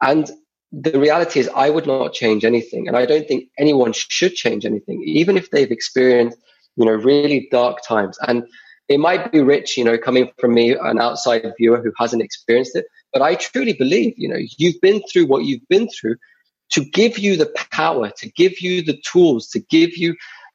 [0.00, 0.30] And
[0.72, 2.88] the reality is, I would not change anything.
[2.88, 6.38] And I don't think anyone should change anything, even if they've experienced,
[6.76, 8.18] you know, really dark times.
[8.26, 8.44] And
[8.88, 12.76] it might be rich, you know, coming from me, an outside viewer who hasn't experienced
[12.76, 12.86] it.
[13.12, 16.16] But I truly believe, you know, you've been through what you've been through
[16.72, 20.14] to give you the power, to give you the tools, to give you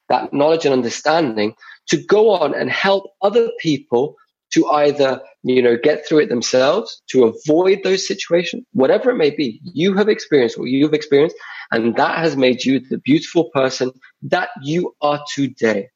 [0.10, 1.56] that knowledge and understanding
[1.88, 4.16] to go on and help other people
[4.52, 9.30] to either, you know, get through it themselves, to avoid those situations, whatever it may
[9.30, 9.62] be.
[9.64, 11.38] You have experienced what you've experienced,
[11.72, 13.92] and that has made you the beautiful person
[14.24, 15.90] that you are today.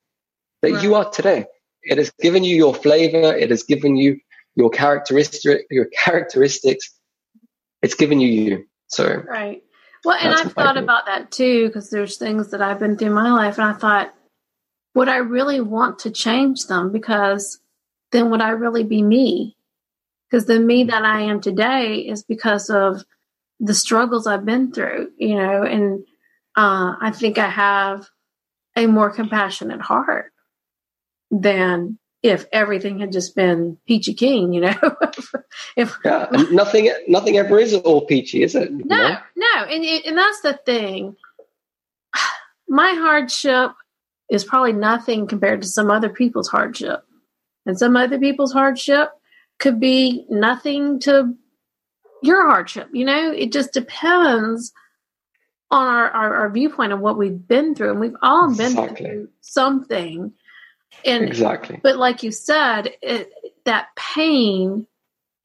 [0.62, 0.84] That Right.
[0.84, 1.46] you are today.
[1.86, 3.36] It has given you your flavor.
[3.36, 4.20] It has given you
[4.56, 6.94] your characteristic, your characteristics.
[7.82, 8.66] It's given you you.
[8.88, 9.64] So Right.
[10.04, 13.14] Well, and I've thought about that too because there's things that I've been through in
[13.14, 14.14] my life, and I thought,
[14.94, 16.92] would I really want to change them?
[16.92, 17.60] Because
[18.12, 19.58] then would I really be me?
[20.30, 23.04] Because the me that I am today is because of
[23.60, 26.04] the struggles I've been through, you know, and
[26.56, 28.08] uh, I think I have
[28.76, 30.32] a more compassionate heart
[31.32, 34.73] than if everything had just been peachy keen, you know.
[35.78, 38.71] if yeah, nothing, nothing ever is all peachy, is it?
[38.71, 39.17] You no, know?
[39.36, 41.15] no, and and that's the thing.
[42.67, 43.71] My hardship
[44.30, 47.03] is probably nothing compared to some other people's hardship,
[47.65, 49.11] and some other people's hardship
[49.59, 51.36] could be nothing to
[52.23, 52.89] your hardship.
[52.91, 54.73] You know, it just depends
[55.69, 59.05] on our our, our viewpoint of what we've been through, and we've all been Exactly.
[59.05, 60.34] through something.
[61.04, 61.80] And Exactly.
[61.84, 63.32] but like you said, it,
[63.66, 64.88] that pain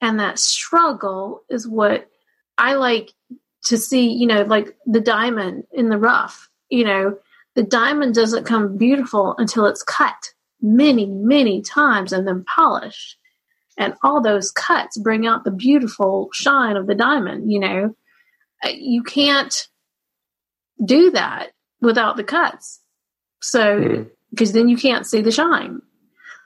[0.01, 2.09] and that struggle is what
[2.57, 3.11] I like
[3.65, 6.49] to see, you know, like the diamond in the rough.
[6.69, 7.17] You know,
[7.55, 10.31] the diamond doesn't come beautiful until it's cut
[10.61, 13.17] many, many times and then polished.
[13.77, 17.95] And all those cuts bring out the beautiful shine of the diamond, you know.
[18.63, 19.67] Uh, You can't
[20.83, 22.79] do that without the cuts.
[23.41, 24.09] So, Mm.
[24.31, 25.81] Because then you can't see the shine.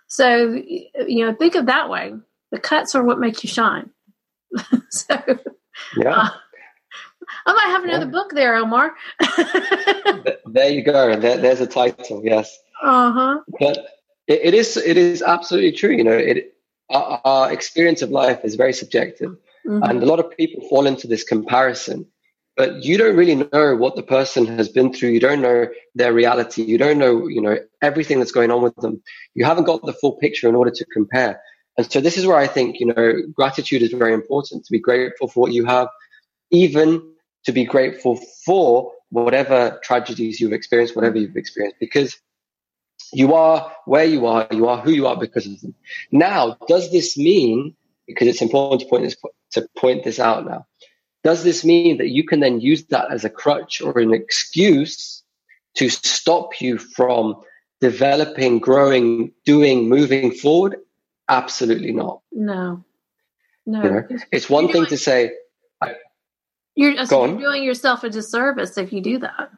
[0.07, 0.61] So,
[1.07, 2.13] you know, think of that way.
[2.51, 3.89] The cuts are what make you shine.
[4.89, 5.17] so,
[5.97, 6.15] Yeah.
[6.15, 6.29] uh,
[7.47, 8.11] I might have another Yeah.
[8.11, 8.95] book there, Omar.
[10.45, 11.19] there you go.
[11.19, 12.21] There, there's a title.
[12.23, 12.57] Yes.
[12.83, 13.39] Uh huh.
[13.59, 13.77] But
[14.27, 15.91] it, it is it is absolutely true.
[15.91, 16.55] You know, it
[16.89, 19.31] our, our experience of life is very subjective,
[19.65, 19.83] mm-hmm.
[19.83, 22.05] and a lot of people fall into this comparison.
[22.58, 25.10] But you don't really know what the person has been through.
[25.10, 26.64] You don't know their reality.
[26.64, 29.01] You don't know, you know, everything that's going on with them.
[29.34, 31.41] You haven't got the full picture in order to compare.
[31.78, 34.80] And so this is where I think, you know, gratitude is very important to be
[34.80, 35.89] grateful for what you have,
[36.49, 37.01] even
[37.43, 42.18] to be grateful for whatever tragedies you've experienced, whatever you've experienced, because
[43.14, 45.76] you are where you are, you are who you are because of them.
[46.12, 47.76] Now, does this mean,
[48.08, 49.18] because it's important to point this,
[49.51, 50.66] to point this out now,
[51.26, 55.23] does this mean that you can then use that as a crutch or an excuse
[55.73, 57.41] to stop you from
[57.82, 60.78] developing, growing, doing, moving forward?
[61.28, 62.21] Absolutely not.
[62.32, 62.86] No.
[63.65, 63.84] No.
[63.84, 65.32] You know, it's one thing to say,
[66.76, 69.49] you're, so you're doing yourself a disservice if you do that.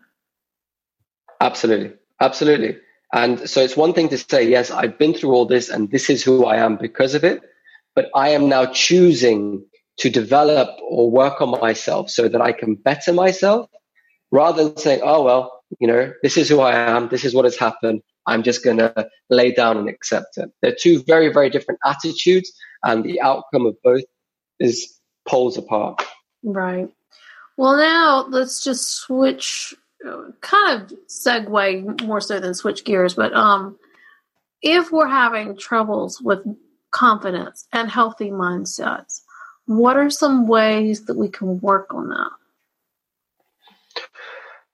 [1.41, 1.91] Absolutely.
[2.22, 2.78] Absolutely.
[3.11, 6.09] And so it's one thing to say, yes, I've been through all this and this
[6.09, 7.41] is who I am because of it.
[7.93, 9.65] But I am now choosing
[10.00, 13.70] to develop or work on myself so that I can better myself
[14.32, 17.10] rather than saying, oh, well, you know, this is who I am.
[17.10, 18.02] This is what has happened.
[18.26, 20.50] I'm just going to lay down and accept it.
[20.62, 22.52] They're two very, very different attitudes
[22.84, 24.04] and the outcome of both
[24.60, 26.04] is poles apart.
[26.43, 26.89] Right.
[27.58, 29.74] Well, now let's just switch
[30.41, 33.78] kind of segue more so than switch gears, but um,
[34.62, 36.39] if we're having troubles with
[36.91, 39.22] confidence and healthy mindsets,
[39.68, 42.32] what are some ways that we can work on that?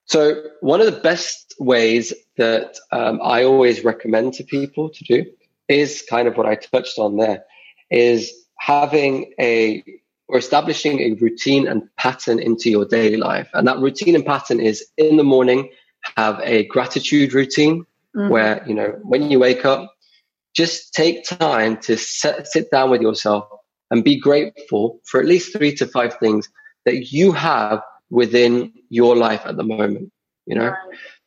[0.06, 5.26] So, one of the best ways that um, I always recommend to people to do
[5.68, 7.44] is kind of what I touched on there
[7.90, 9.84] is having a
[10.28, 13.50] or establishing a routine and pattern into your daily life.
[13.54, 15.70] And that routine and pattern is in the morning,
[16.18, 17.86] have a gratitude routine
[18.16, 18.30] mm-hmm.
[18.30, 19.94] where, you know, when you wake up,
[20.56, 23.48] just take time to set, sit down with yourself
[23.94, 26.50] and be grateful for at least three to five things
[26.86, 27.80] that you have
[28.10, 30.12] within your life at the moment,
[30.48, 30.74] you know?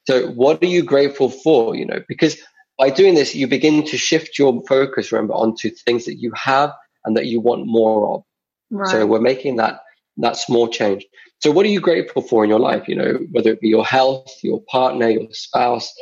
[0.09, 2.01] So what are you grateful for, you know?
[2.09, 2.37] Because
[2.77, 6.73] by doing this, you begin to shift your focus, remember, onto things that you have
[7.05, 8.25] and that you want more of.
[8.73, 8.91] Right.
[8.91, 9.83] So we're making that
[10.17, 11.07] that small change.
[11.39, 12.89] So what are you grateful for in your life?
[12.89, 15.93] You know, whether it be your health, your partner, your spouse,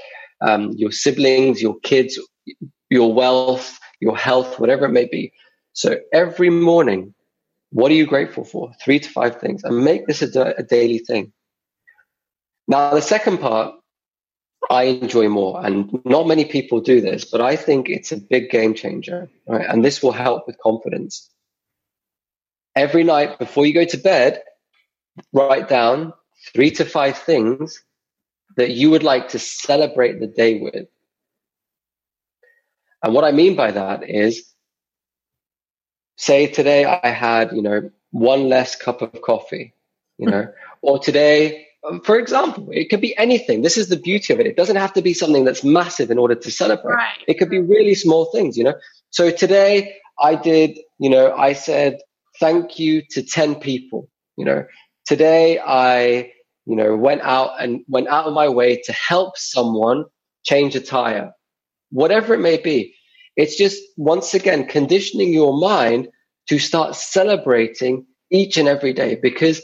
[0.41, 2.19] um, your siblings, your kids,
[2.89, 5.31] your wealth, your health, whatever it may be.
[5.75, 7.15] So every morning,
[7.71, 8.73] what are you grateful for?
[8.83, 11.33] Three to five things, and make this a, a daily thing.
[12.67, 13.75] Now, the second part,
[14.71, 18.51] I enjoy more, and not many people do this, but I think it's a big
[18.51, 19.67] game changer, right?
[19.69, 21.29] And this will help with confidence
[22.75, 24.43] every night before you go to bed,
[25.33, 26.13] write down
[26.53, 27.83] three to five things
[28.57, 30.87] that you would like to celebrate the day with.
[33.03, 34.54] And what I mean by that is,
[36.17, 39.75] say today I had, you know, one less cup of coffee,
[40.19, 40.51] you know, hmm.
[40.83, 41.67] or today,
[42.05, 43.63] for example, it could be anything.
[43.63, 44.47] This is the beauty of it.
[44.47, 46.95] It doesn't have to be something that's massive in order to celebrate.
[46.95, 47.19] Right.
[47.27, 47.69] It could be hmm.
[47.69, 48.75] really small things, you know.
[49.11, 51.99] So today I did, you know, I said,
[52.41, 54.09] thank you to 10 people.
[54.37, 54.67] You know,
[55.07, 56.33] today I,
[56.67, 60.05] you know, went out and went out of my way to help someone
[60.45, 61.33] change a tire,
[61.91, 62.95] whatever it may be.
[63.37, 66.09] It's just once again conditioning your mind
[66.49, 69.63] to start celebrating each and every day because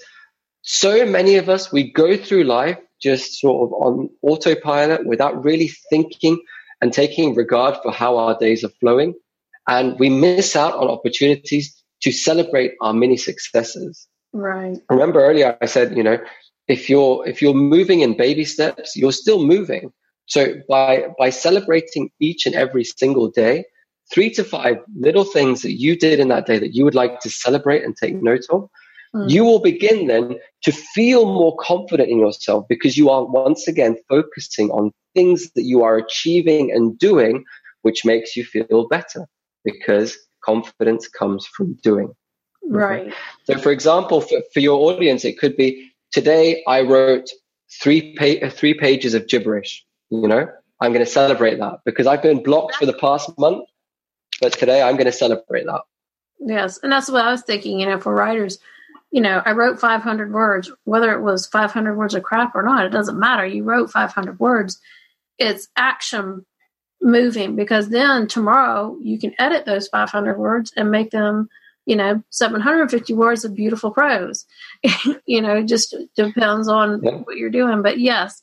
[0.62, 5.70] so many of us, we go through life just sort of on autopilot without really
[5.88, 6.40] thinking
[6.80, 9.14] and taking regard for how our days are flowing.
[9.66, 14.06] And we miss out on opportunities to celebrate our mini successes.
[14.32, 14.78] Right.
[14.88, 16.18] Remember earlier I said, you know,
[16.68, 19.92] if you're if you're moving in baby steps, you're still moving.
[20.30, 23.64] So by by celebrating each and every single day,
[24.12, 27.18] three to five little things that you did in that day that you would like
[27.20, 28.68] to celebrate and take note of,
[29.12, 29.28] mm.
[29.28, 33.96] you will begin then to feel more confident in yourself because you are once again
[34.08, 37.44] focusing on things that you are achieving and doing,
[37.82, 39.26] which makes you feel better
[39.64, 42.14] because confidence comes from doing.
[42.68, 43.12] Right.
[43.44, 47.28] So, for example, for, for your audience, it could be today I wrote
[47.82, 49.84] three pa- three pages of gibberish.
[50.10, 50.48] You know,
[50.80, 53.68] I'm going to celebrate that because I've been blocked for the past month,
[54.40, 55.82] but today I'm going to celebrate that.
[56.40, 57.78] Yes, and that's what I was thinking.
[57.78, 58.58] You know, for writers,
[59.10, 62.86] you know, I wrote 500 words, whether it was 500 words of crap or not,
[62.86, 63.46] it doesn't matter.
[63.46, 64.80] You wrote 500 words.
[65.38, 66.44] It's action
[67.02, 71.48] moving because then tomorrow you can edit those 500 words and make them
[71.86, 74.44] you know 750 words of beautiful prose
[75.24, 77.12] you know it just depends on yeah.
[77.12, 78.42] what you're doing but yes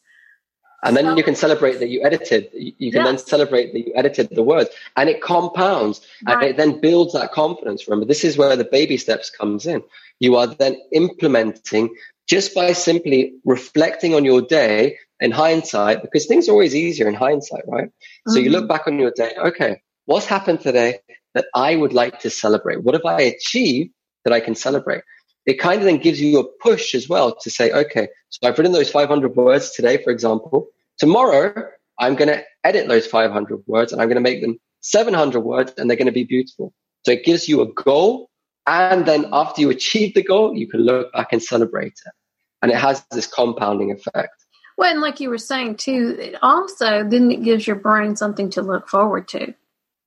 [0.84, 2.50] And then you can celebrate that you edited.
[2.54, 3.06] You can yes.
[3.06, 6.36] then celebrate that you edited the words, and it compounds, right.
[6.36, 7.88] and it then builds that confidence.
[7.88, 9.82] Remember, this is where the baby steps comes in.
[10.20, 11.96] You are then implementing
[12.28, 17.16] just by simply reflecting on your day in hindsight, because things are always easier in
[17.16, 17.88] hindsight, right?
[17.88, 18.32] Mm-hmm.
[18.34, 18.68] So you look mm-hmm.
[18.68, 19.34] back on your day.
[19.36, 21.00] Okay, what's happened today
[21.34, 22.84] that I would like to celebrate?
[22.84, 23.92] What have I achieved
[24.26, 25.02] that I can celebrate?
[25.48, 28.58] It kind of then gives you a push as well to say, okay, so I've
[28.58, 30.68] written those 500 words today, for example.
[31.00, 35.40] Tomorrow, I'm going to edit those 500 words and I'm going to make them 700
[35.40, 36.74] words and they're going to be beautiful.
[37.06, 38.30] So it gives you a goal.
[38.68, 42.14] And then after you achieve the goal, you can look back and celebrate it.
[42.62, 44.34] And it has this compounding effect.
[44.78, 48.50] Well, and like you were saying too, it also then it gives your brain something
[48.52, 49.54] to look forward to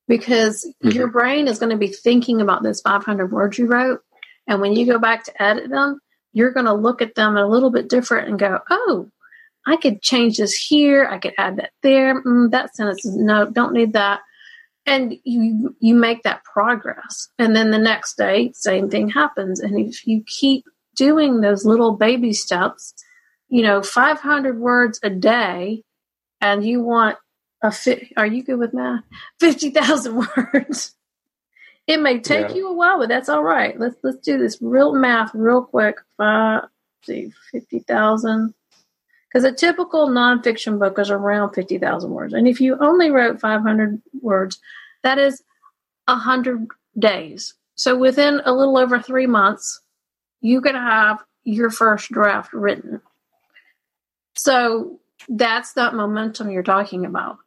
[0.07, 0.95] because mm-hmm.
[0.97, 4.03] your brain is going to be thinking about those 500 words you wrote
[4.47, 6.01] and when you go back to edit them,
[6.33, 9.09] you're going to look at them a little bit different and go, oh,
[9.67, 11.07] I could change this here.
[11.11, 12.23] I could add that there.
[12.23, 14.21] Mm, that sentence no, don't need that.
[14.87, 17.29] And you you make that progress.
[17.39, 19.61] And then the next day, same thing happens.
[19.61, 20.65] And if you keep
[20.97, 22.95] doing those little baby steps,
[23.49, 25.83] you know, 500 words a day,
[26.41, 27.19] and you want
[27.63, 28.09] a fit.
[28.17, 29.05] Are you good with math?
[29.41, 30.95] 50,000 words.
[31.91, 32.55] It may take yeah.
[32.55, 33.77] you a while, but that's all right.
[33.77, 35.97] Let's let's do this real math real quick.
[36.17, 36.67] Five,
[37.03, 38.55] see, fifty thousand.
[39.27, 43.41] Because a typical nonfiction book is around fifty thousand words, and if you only wrote
[43.41, 44.61] five hundred words,
[45.03, 45.43] that is
[46.09, 47.55] hundred days.
[47.75, 49.81] So within a little over three months,
[50.41, 53.01] you can have your first draft written.
[54.37, 57.39] So that's that momentum you're talking about.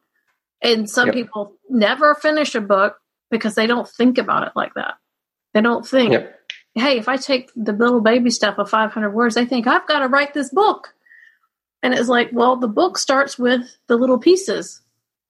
[0.60, 2.98] And some people never finish a book
[3.34, 4.94] because they don't think about it like that.
[5.54, 6.38] They don't think, yep.
[6.76, 9.98] hey, if I take the little baby step of 500 words, they think I've got
[9.98, 10.94] to write this book.
[11.82, 14.80] And it's like, well, the book starts with the little pieces,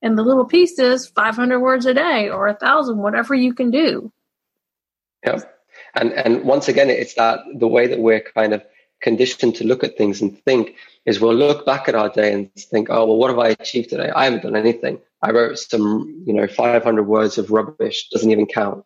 [0.03, 4.13] and the little pieces 500 words a day or a thousand, whatever you can do.
[5.25, 5.41] Yeah,
[5.95, 8.63] and and once again, it's that the way that we're kind of
[9.01, 10.77] conditioned to look at things and think
[11.07, 13.91] is we'll look back at our day and think, oh well, what have I achieved
[13.91, 14.11] today?
[14.15, 15.01] I haven't done anything.
[15.25, 18.85] I wrote some, you know, 500 words of rubbish, doesn't even count.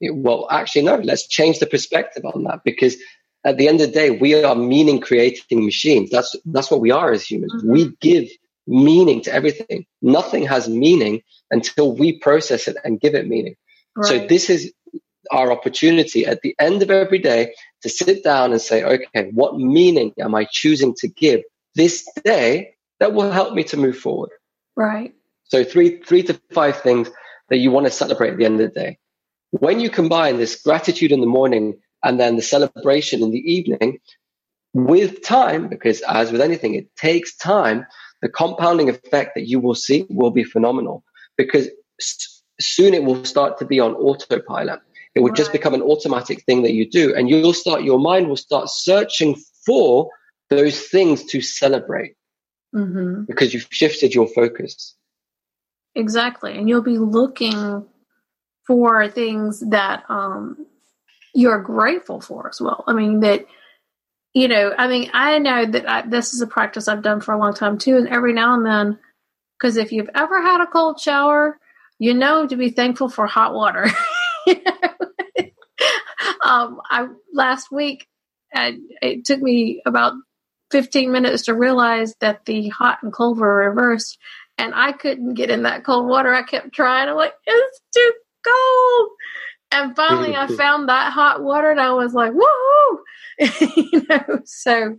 [0.00, 2.96] Well, actually, no, let's change the perspective on that because
[3.44, 6.08] at the end of the day, we are meaning creating machines.
[6.10, 7.52] That's, that's what we are as humans.
[7.56, 7.72] Mm-hmm.
[7.72, 8.30] We give
[8.66, 9.84] meaning to everything.
[10.00, 13.56] Nothing has meaning until we process it and give it meaning.
[13.96, 14.06] Right.
[14.06, 14.72] So this is
[15.30, 19.58] our opportunity at the end of every day to sit down and say, okay, what
[19.58, 21.42] meaning am I choosing to give
[21.74, 24.30] this day that will help me to move forward?
[24.74, 25.14] Right.
[25.50, 27.10] So three, three to five things
[27.48, 28.98] that you want to celebrate at the end of the day.
[29.50, 33.98] When you combine this gratitude in the morning and then the celebration in the evening
[34.72, 37.84] with time, because as with anything, it takes time,
[38.22, 41.02] the compounding effect that you will see will be phenomenal
[41.36, 41.68] because
[42.60, 44.80] soon it will start to be on autopilot.
[45.16, 45.36] It will right.
[45.36, 47.14] just become an automatic thing that you do.
[47.14, 49.36] And you'll start, your mind will start searching
[49.66, 50.08] for
[50.50, 52.14] those things to celebrate
[52.74, 53.24] mm-hmm.
[53.24, 54.94] because you've shifted your focus.
[55.94, 56.56] Exactly.
[56.56, 57.86] And you'll be looking
[58.66, 60.66] for things that um,
[61.34, 62.84] you're grateful for as well.
[62.86, 63.46] I mean, that,
[64.32, 67.34] you know, I mean, I know that I, this is a practice I've done for
[67.34, 67.96] a long time too.
[67.96, 68.98] And every now and then,
[69.58, 71.58] because if you've ever had a cold shower,
[71.98, 73.86] you know to be thankful for hot water.
[76.44, 78.06] um, I last week,
[78.54, 80.14] I, it took me about
[80.70, 84.18] 15 minutes to realize that the hot and cold were reversed
[84.60, 86.34] and I couldn't get in that cold water.
[86.34, 87.08] I kept trying.
[87.08, 88.12] I'm like, it's too
[88.46, 89.08] cold.
[89.72, 92.98] And finally, I found that hot water, and I was like, woohoo!
[93.92, 94.98] you know, so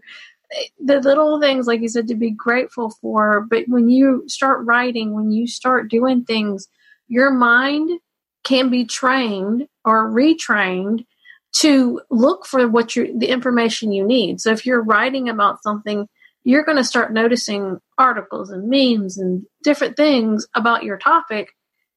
[0.53, 3.41] eh, the little things, like you said, to be grateful for.
[3.41, 6.67] But when you start writing, when you start doing things,
[7.07, 7.99] your mind
[8.43, 11.05] can be trained or retrained
[11.53, 14.41] to look for what you the information you need.
[14.41, 16.07] So if you're writing about something
[16.43, 21.49] you're going to start noticing articles and memes and different things about your topic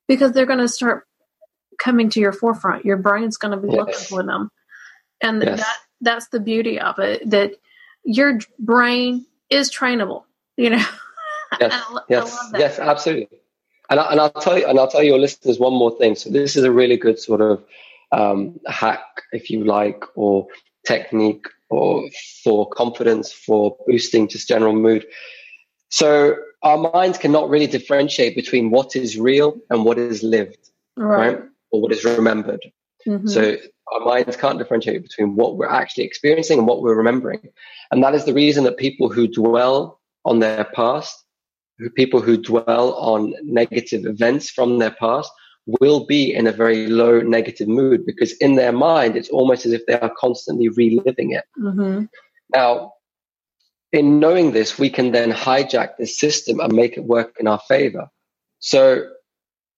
[0.06, 1.06] because they're going to start
[1.78, 2.84] coming to your forefront.
[2.84, 3.76] Your brain's going to be yes.
[3.76, 4.50] looking for them.
[5.22, 5.60] And yes.
[5.60, 7.52] that that's the beauty of it that
[8.04, 10.24] your brain is trainable,
[10.56, 10.84] you know.
[11.60, 13.38] Yes, yes, yes, absolutely.
[13.88, 16.16] And, I, and I'll tell you, and I'll tell your listeners one more thing.
[16.16, 17.62] So this is a really good sort of
[18.10, 20.48] um, hack, if you like, or
[20.86, 22.08] technique or
[22.42, 25.06] for confidence, for boosting just general mood.
[25.90, 31.34] So our minds cannot really differentiate between what is real and what is lived, right?
[31.34, 31.42] right?
[31.70, 32.60] Or what is remembered.
[33.06, 33.28] Mm-hmm.
[33.28, 33.56] So
[33.92, 37.48] our minds can't differentiate between what we're actually experiencing and what we're remembering.
[37.90, 41.24] And that is the reason that people who dwell on their past
[41.94, 45.30] people who dwell on negative events from their past
[45.66, 49.72] will be in a very low negative mood because in their mind it's almost as
[49.72, 51.44] if they are constantly reliving it.
[51.58, 52.04] Mm-hmm.
[52.54, 52.92] Now,
[53.92, 57.60] in knowing this, we can then hijack the system and make it work in our
[57.60, 58.08] favor.
[58.58, 59.08] So,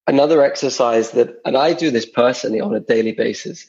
[0.06, 3.66] another exercise that, and I do this personally on a daily basis.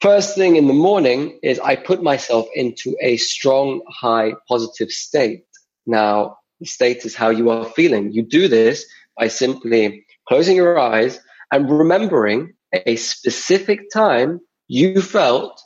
[0.00, 5.44] First thing in the morning is I put myself into a strong, high, positive state.
[5.86, 8.12] Now, the state is how you are feeling.
[8.12, 8.86] You do this
[9.18, 11.20] by simply closing your eyes
[11.52, 15.60] and remembering a specific time you felt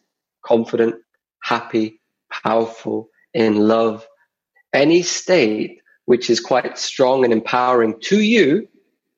[0.45, 0.97] confident,
[1.41, 2.01] happy,
[2.33, 4.05] powerful, in love,
[4.73, 8.67] any state which is quite strong and empowering to you,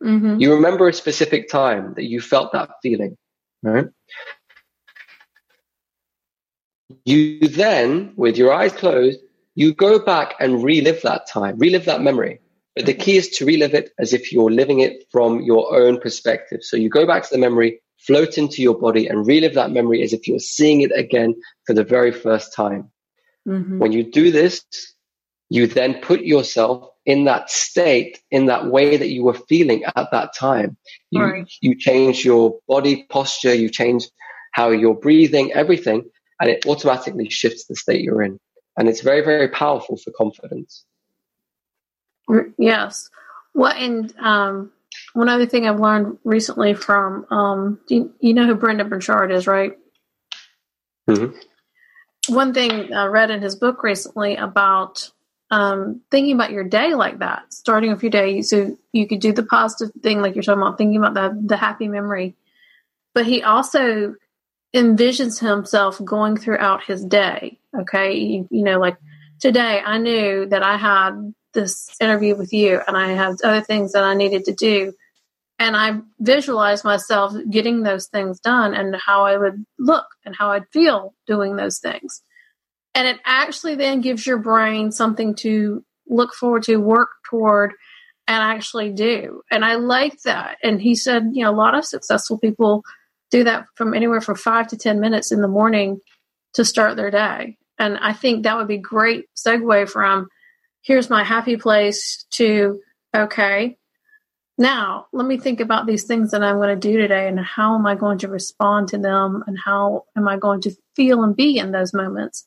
[0.04, 0.38] mm-hmm.
[0.38, 3.16] you remember a specific time that you felt that feeling,
[3.62, 3.86] right?
[7.06, 9.20] You then, with your eyes closed,
[9.54, 12.40] you go back and relive that time, relive that memory.
[12.78, 15.98] But the key is to relive it as if you're living it from your own
[15.98, 16.60] perspective.
[16.62, 20.00] So you go back to the memory, float into your body, and relive that memory
[20.04, 21.34] as if you're seeing it again
[21.66, 22.88] for the very first time.
[23.48, 23.80] Mm-hmm.
[23.80, 24.64] When you do this,
[25.50, 30.12] you then put yourself in that state, in that way that you were feeling at
[30.12, 30.76] that time.
[31.10, 31.52] You, right.
[31.60, 34.06] you change your body posture, you change
[34.52, 36.04] how you're breathing, everything,
[36.40, 38.38] and it automatically shifts the state you're in.
[38.76, 40.84] And it's very, very powerful for confidence.
[42.58, 43.10] Yes.
[43.54, 44.72] Well, and um,
[45.14, 49.46] one other thing I've learned recently from, um, you, you, know who Brendon Burchard is,
[49.46, 49.72] right?
[51.08, 51.36] Mm-hmm
[52.28, 55.10] one thing I read in his book recently about
[55.50, 58.42] um, thinking about your day like that, starting off your day.
[58.42, 61.56] So you could do the positive thing, like you're talking about, thinking about the, the
[61.56, 62.36] happy memory.
[63.14, 64.14] But he also
[64.74, 67.58] envisions himself going throughout his day.
[67.78, 68.16] Okay.
[68.16, 68.98] You, you know, like
[69.40, 73.92] today I knew that I had this interview with you and I had other things
[73.92, 74.92] that I needed to do.
[75.58, 80.52] And I visualized myself getting those things done and how I would look and how
[80.52, 82.22] I'd feel doing those things.
[82.94, 87.72] And it actually then gives your brain something to look forward to, work toward,
[88.26, 89.42] and actually do.
[89.50, 90.58] And I like that.
[90.62, 92.82] And he said, you know, a lot of successful people
[93.30, 95.98] do that from anywhere from five to 10 minutes in the morning
[96.54, 97.56] to start their day.
[97.78, 100.28] And I think that would be great segue from
[100.88, 102.80] here's my happy place to
[103.14, 103.78] okay,
[104.60, 107.76] now, let me think about these things that I'm going to do today and how
[107.76, 111.36] am I going to respond to them and how am I going to feel and
[111.36, 112.44] be in those moments.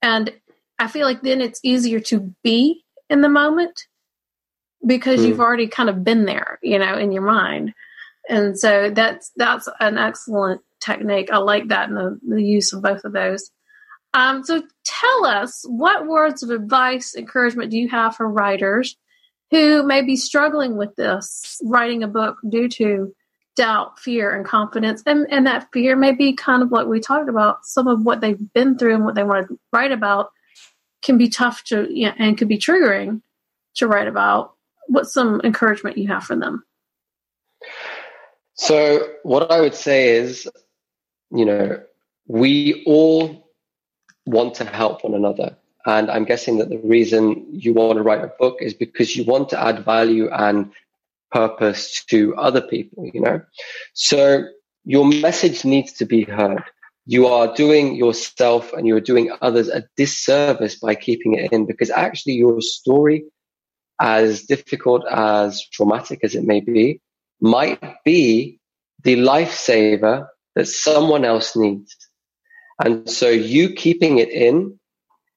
[0.00, 0.32] And
[0.78, 3.78] I feel like then it's easier to be in the moment
[4.86, 5.28] because mm.
[5.28, 7.74] you've already kind of been there, you know, in your mind.
[8.26, 11.30] And so that's that's an excellent technique.
[11.30, 13.50] I like that and the, the use of both of those.
[14.14, 18.96] Um, so tell us what words of advice, encouragement do you have for writers
[19.50, 23.14] who may be struggling with this, writing a book due to
[23.56, 25.02] doubt, fear, and confidence.
[25.06, 27.64] And, and that fear may be kind of what we talked about.
[27.64, 30.30] Some of what they've been through and what they want to write about
[31.02, 33.20] can be tough to, you know, and could be triggering
[33.76, 34.54] to write about.
[34.86, 36.64] What's some encouragement you have for them?
[38.54, 40.48] So, what I would say is,
[41.30, 41.80] you know,
[42.26, 43.43] we all
[44.26, 45.56] want to help one another.
[45.86, 49.24] And I'm guessing that the reason you want to write a book is because you
[49.24, 50.72] want to add value and
[51.30, 53.42] purpose to other people, you know?
[53.92, 54.46] So
[54.84, 56.62] your message needs to be heard.
[57.06, 61.90] You are doing yourself and you're doing others a disservice by keeping it in because
[61.90, 63.24] actually your story,
[64.00, 67.00] as difficult as traumatic as it may be,
[67.40, 68.58] might be
[69.02, 71.94] the lifesaver that someone else needs.
[72.82, 74.78] And so you keeping it in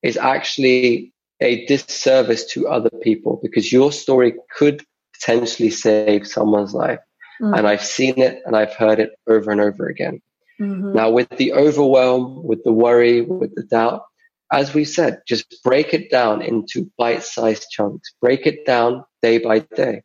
[0.02, 4.84] is actually a disservice to other people because your story could
[5.14, 7.00] potentially save someone's life.
[7.42, 7.54] Mm-hmm.
[7.54, 10.22] And I've seen it and I've heard it over and over again.
[10.60, 10.94] Mm-hmm.
[10.94, 14.04] Now, with the overwhelm, with the worry, with the doubt,
[14.52, 18.14] as we said, just break it down into bite-sized chunks.
[18.22, 20.04] Break it down day by day.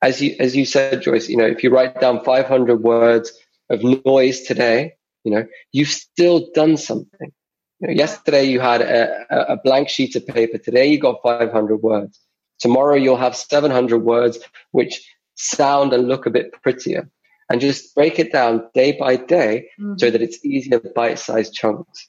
[0.00, 3.32] As you as you said, Joyce, you know, if you write down 500 words
[3.68, 4.94] of noise today,
[5.24, 7.32] you know, you've still done something.
[7.80, 10.58] You know, yesterday you had a, a blank sheet of paper.
[10.58, 12.20] Today you got 500 words.
[12.58, 14.38] Tomorrow you'll have 700 words
[14.72, 17.08] which sound and look a bit prettier.
[17.50, 19.94] And just break it down day by day mm-hmm.
[19.96, 22.08] so that it's easier bite sized chunks.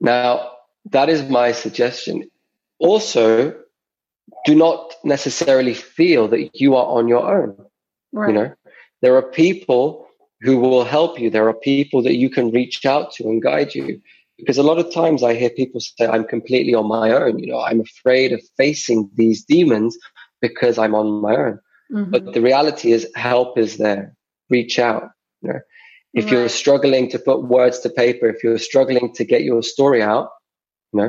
[0.00, 0.52] Now,
[0.90, 2.30] that is my suggestion.
[2.78, 3.56] Also,
[4.44, 7.56] do not necessarily feel that you are on your own.
[8.12, 8.28] Right.
[8.28, 8.54] You know,
[9.02, 10.03] there are people
[10.44, 11.30] who will help you.
[11.30, 14.00] There are people that you can reach out to and guide you.
[14.36, 17.38] Because a lot of times I hear people say, I'm completely on my own.
[17.38, 19.96] You know, I'm afraid of facing these demons
[20.42, 21.60] because I'm on my own.
[21.92, 22.10] Mm-hmm.
[22.10, 24.14] But the reality is help is there.
[24.50, 25.10] Reach out.
[25.40, 25.60] You know,
[26.12, 26.32] if right.
[26.32, 30.28] you're struggling to put words to paper, if you're struggling to get your story out,
[30.92, 31.08] you know,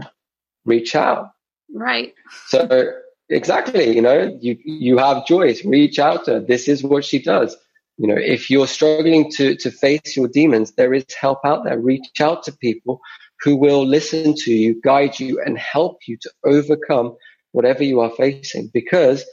[0.66, 1.32] reach out.
[1.74, 2.14] Right.
[2.48, 2.92] So
[3.30, 6.40] exactly, you know, you you have Joyce, reach out to her.
[6.40, 7.58] This is what she does.
[7.98, 11.80] You know, if you're struggling to to face your demons, there is help out there.
[11.80, 13.00] Reach out to people
[13.41, 17.16] who will listen to you, guide you, and help you to overcome
[17.52, 18.68] whatever you are facing.
[18.74, 19.24] Because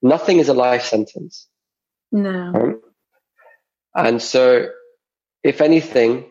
[0.00, 1.48] nothing is a life sentence.
[2.12, 2.52] No.
[2.54, 2.80] Um,
[3.96, 4.68] and so,
[5.42, 6.30] if anything,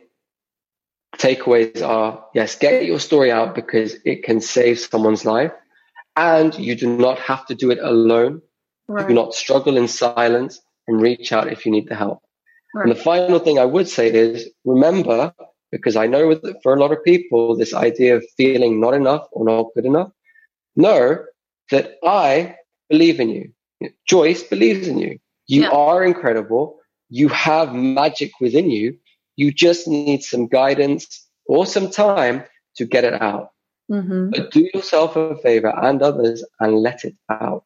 [1.17, 5.51] takeaways are yes, get your story out because it can save someone's life.
[6.15, 8.41] And you do not have to do it alone.
[8.87, 9.07] Right.
[9.07, 12.21] Do not struggle in silence and reach out if you need the help.
[12.73, 12.87] Right.
[12.87, 15.33] And the final thing I would say is remember,
[15.71, 19.27] because I know that for a lot of people, this idea of feeling not enough
[19.31, 20.11] or not good enough,
[20.75, 21.23] know
[21.71, 22.55] that I
[22.89, 23.53] believe in you.
[24.07, 25.19] Joyce believes in you.
[25.47, 25.69] You yeah.
[25.69, 26.79] are incredible.
[27.09, 28.97] You have magic within you.
[29.35, 32.43] You just need some guidance or some time
[32.77, 33.49] to get it out.
[33.91, 34.29] Mm-hmm.
[34.31, 37.65] But do yourself a favor and others and let it out.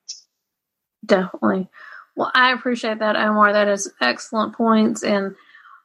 [1.06, 1.70] Definitely.
[2.18, 3.54] Well, I appreciate that, Omar.
[3.54, 5.04] That is excellent points.
[5.04, 5.36] And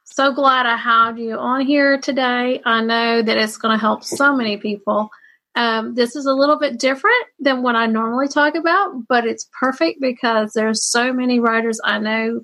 [0.03, 2.59] so glad I had you on here today.
[2.65, 5.11] I know that it's going to help so many people.
[5.55, 9.47] Um, this is a little bit different than what I normally talk about, but it's
[9.59, 12.41] perfect because there's so many writers I know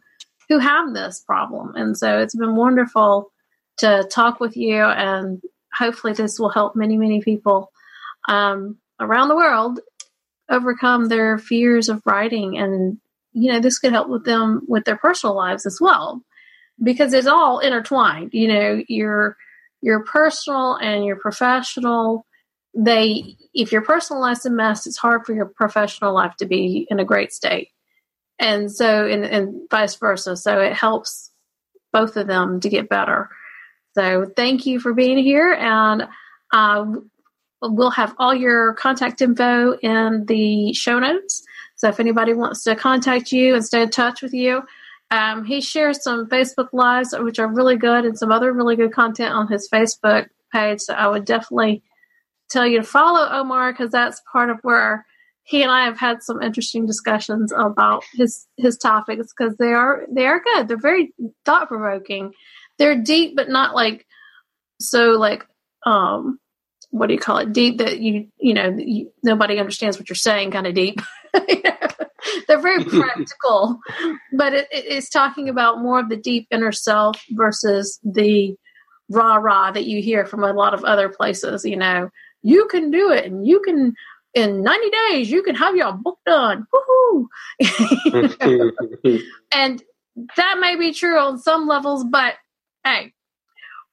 [0.50, 1.74] who have this problem.
[1.76, 3.32] And so it's been wonderful
[3.78, 5.42] to talk with you and
[5.74, 7.72] hopefully this will help many, many people
[8.28, 9.80] um, around the world
[10.48, 13.00] overcome their fears of writing and
[13.34, 16.22] you know this could help with them with their personal lives as well
[16.82, 19.38] because it's all intertwined you know your
[19.82, 22.26] your personal and your professional.
[22.76, 26.88] They if your personal life's a mess it's hard for your professional life to be
[26.90, 27.70] in a great state.
[28.38, 30.38] And so and, and vice versa.
[30.38, 31.32] So it helps
[31.92, 33.30] both of them to get better.
[33.96, 36.08] So thank you for being here and
[36.54, 36.86] uh,
[37.62, 41.44] we'll have all your contact info in the show notes
[41.80, 44.62] so if anybody wants to contact you and stay in touch with you
[45.12, 48.94] um, he shares some facebook lives which are really good and some other really good
[48.94, 51.82] content on his facebook page so i would definitely
[52.50, 55.06] tell you to follow Omar because that's part of where
[55.44, 60.06] he and I have had some interesting discussions about his his topics because they are
[60.12, 60.68] they are good.
[60.68, 61.14] They're very
[61.46, 62.34] thought provoking.
[62.78, 64.06] They're deep, but not like
[64.80, 65.46] so like
[65.86, 66.40] um
[66.92, 67.54] what do you call it?
[67.54, 70.52] Deep that you you know you, nobody understands what you're saying.
[70.52, 71.00] Kind of deep.
[72.48, 73.80] They're very practical,
[74.34, 78.56] but it, it's talking about more of the deep inner self versus the
[79.10, 81.64] rah rah that you hear from a lot of other places.
[81.64, 82.10] You know,
[82.42, 83.94] you can do it and you can
[84.34, 87.26] in 90 days you can have your book done Woohoo!
[89.52, 89.84] and
[90.38, 92.36] that may be true on some levels but
[92.84, 93.14] hey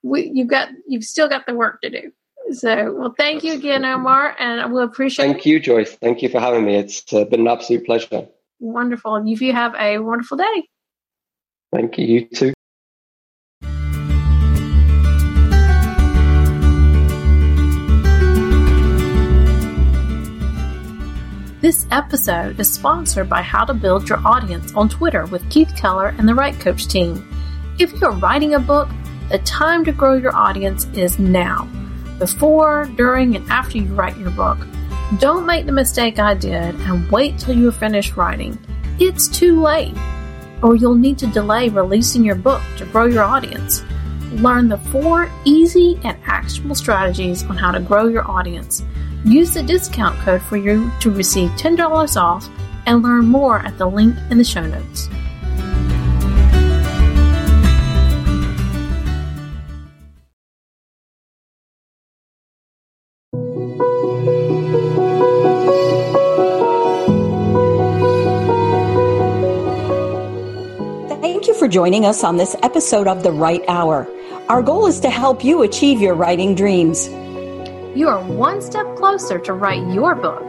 [0.03, 2.12] we, you've got you've still got the work to do
[2.53, 5.92] so well thank you again omar and we'll appreciate thank you joyce.
[5.94, 6.76] Thank you for having me.
[6.76, 8.28] It's uh, been an absolute pleasure.
[8.61, 9.16] Wonderful.
[9.16, 10.68] And you have a wonderful day.
[11.74, 12.07] Thank you.
[12.07, 12.53] You too.
[21.61, 26.14] This episode is sponsored by How to Build Your Audience on Twitter with Keith Keller
[26.16, 27.28] and the Write Coach team.
[27.80, 28.88] If you're writing a book,
[29.30, 31.68] the time to grow your audience is now.
[32.18, 34.58] Before, during, and after you write your book.
[35.18, 38.58] Don't make the mistake I did and wait till you are finished writing.
[38.98, 39.96] It's too late.
[40.62, 43.84] Or you'll need to delay releasing your book to grow your audience.
[44.32, 48.82] Learn the four easy and actionable strategies on how to grow your audience.
[49.24, 52.48] Use the discount code for you to receive $10 off
[52.86, 55.08] and learn more at the link in the show notes.
[71.76, 74.08] Joining us on this episode of The Write Hour.
[74.48, 77.06] Our goal is to help you achieve your writing dreams
[77.96, 80.42] you are one step closer to write your book.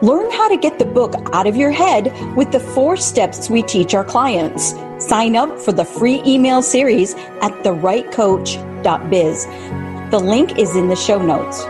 [0.00, 3.62] Learn how to get the book out of your head with the four steps we
[3.62, 4.74] teach our clients.
[4.98, 9.44] Sign up for the free email series at thewritecoach.biz.
[10.10, 11.64] The link is in the show notes.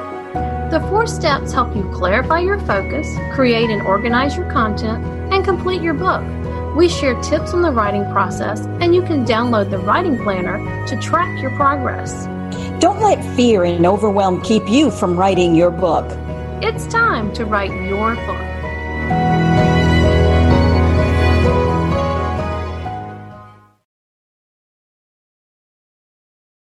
[0.73, 5.83] The four steps help you clarify your focus, create and organize your content, and complete
[5.83, 6.23] your book.
[6.75, 10.97] We share tips on the writing process, and you can download the writing planner to
[10.97, 12.25] track your progress.
[12.81, 16.07] Don't let fear and overwhelm keep you from writing your book.
[16.63, 18.62] It's time to write your book.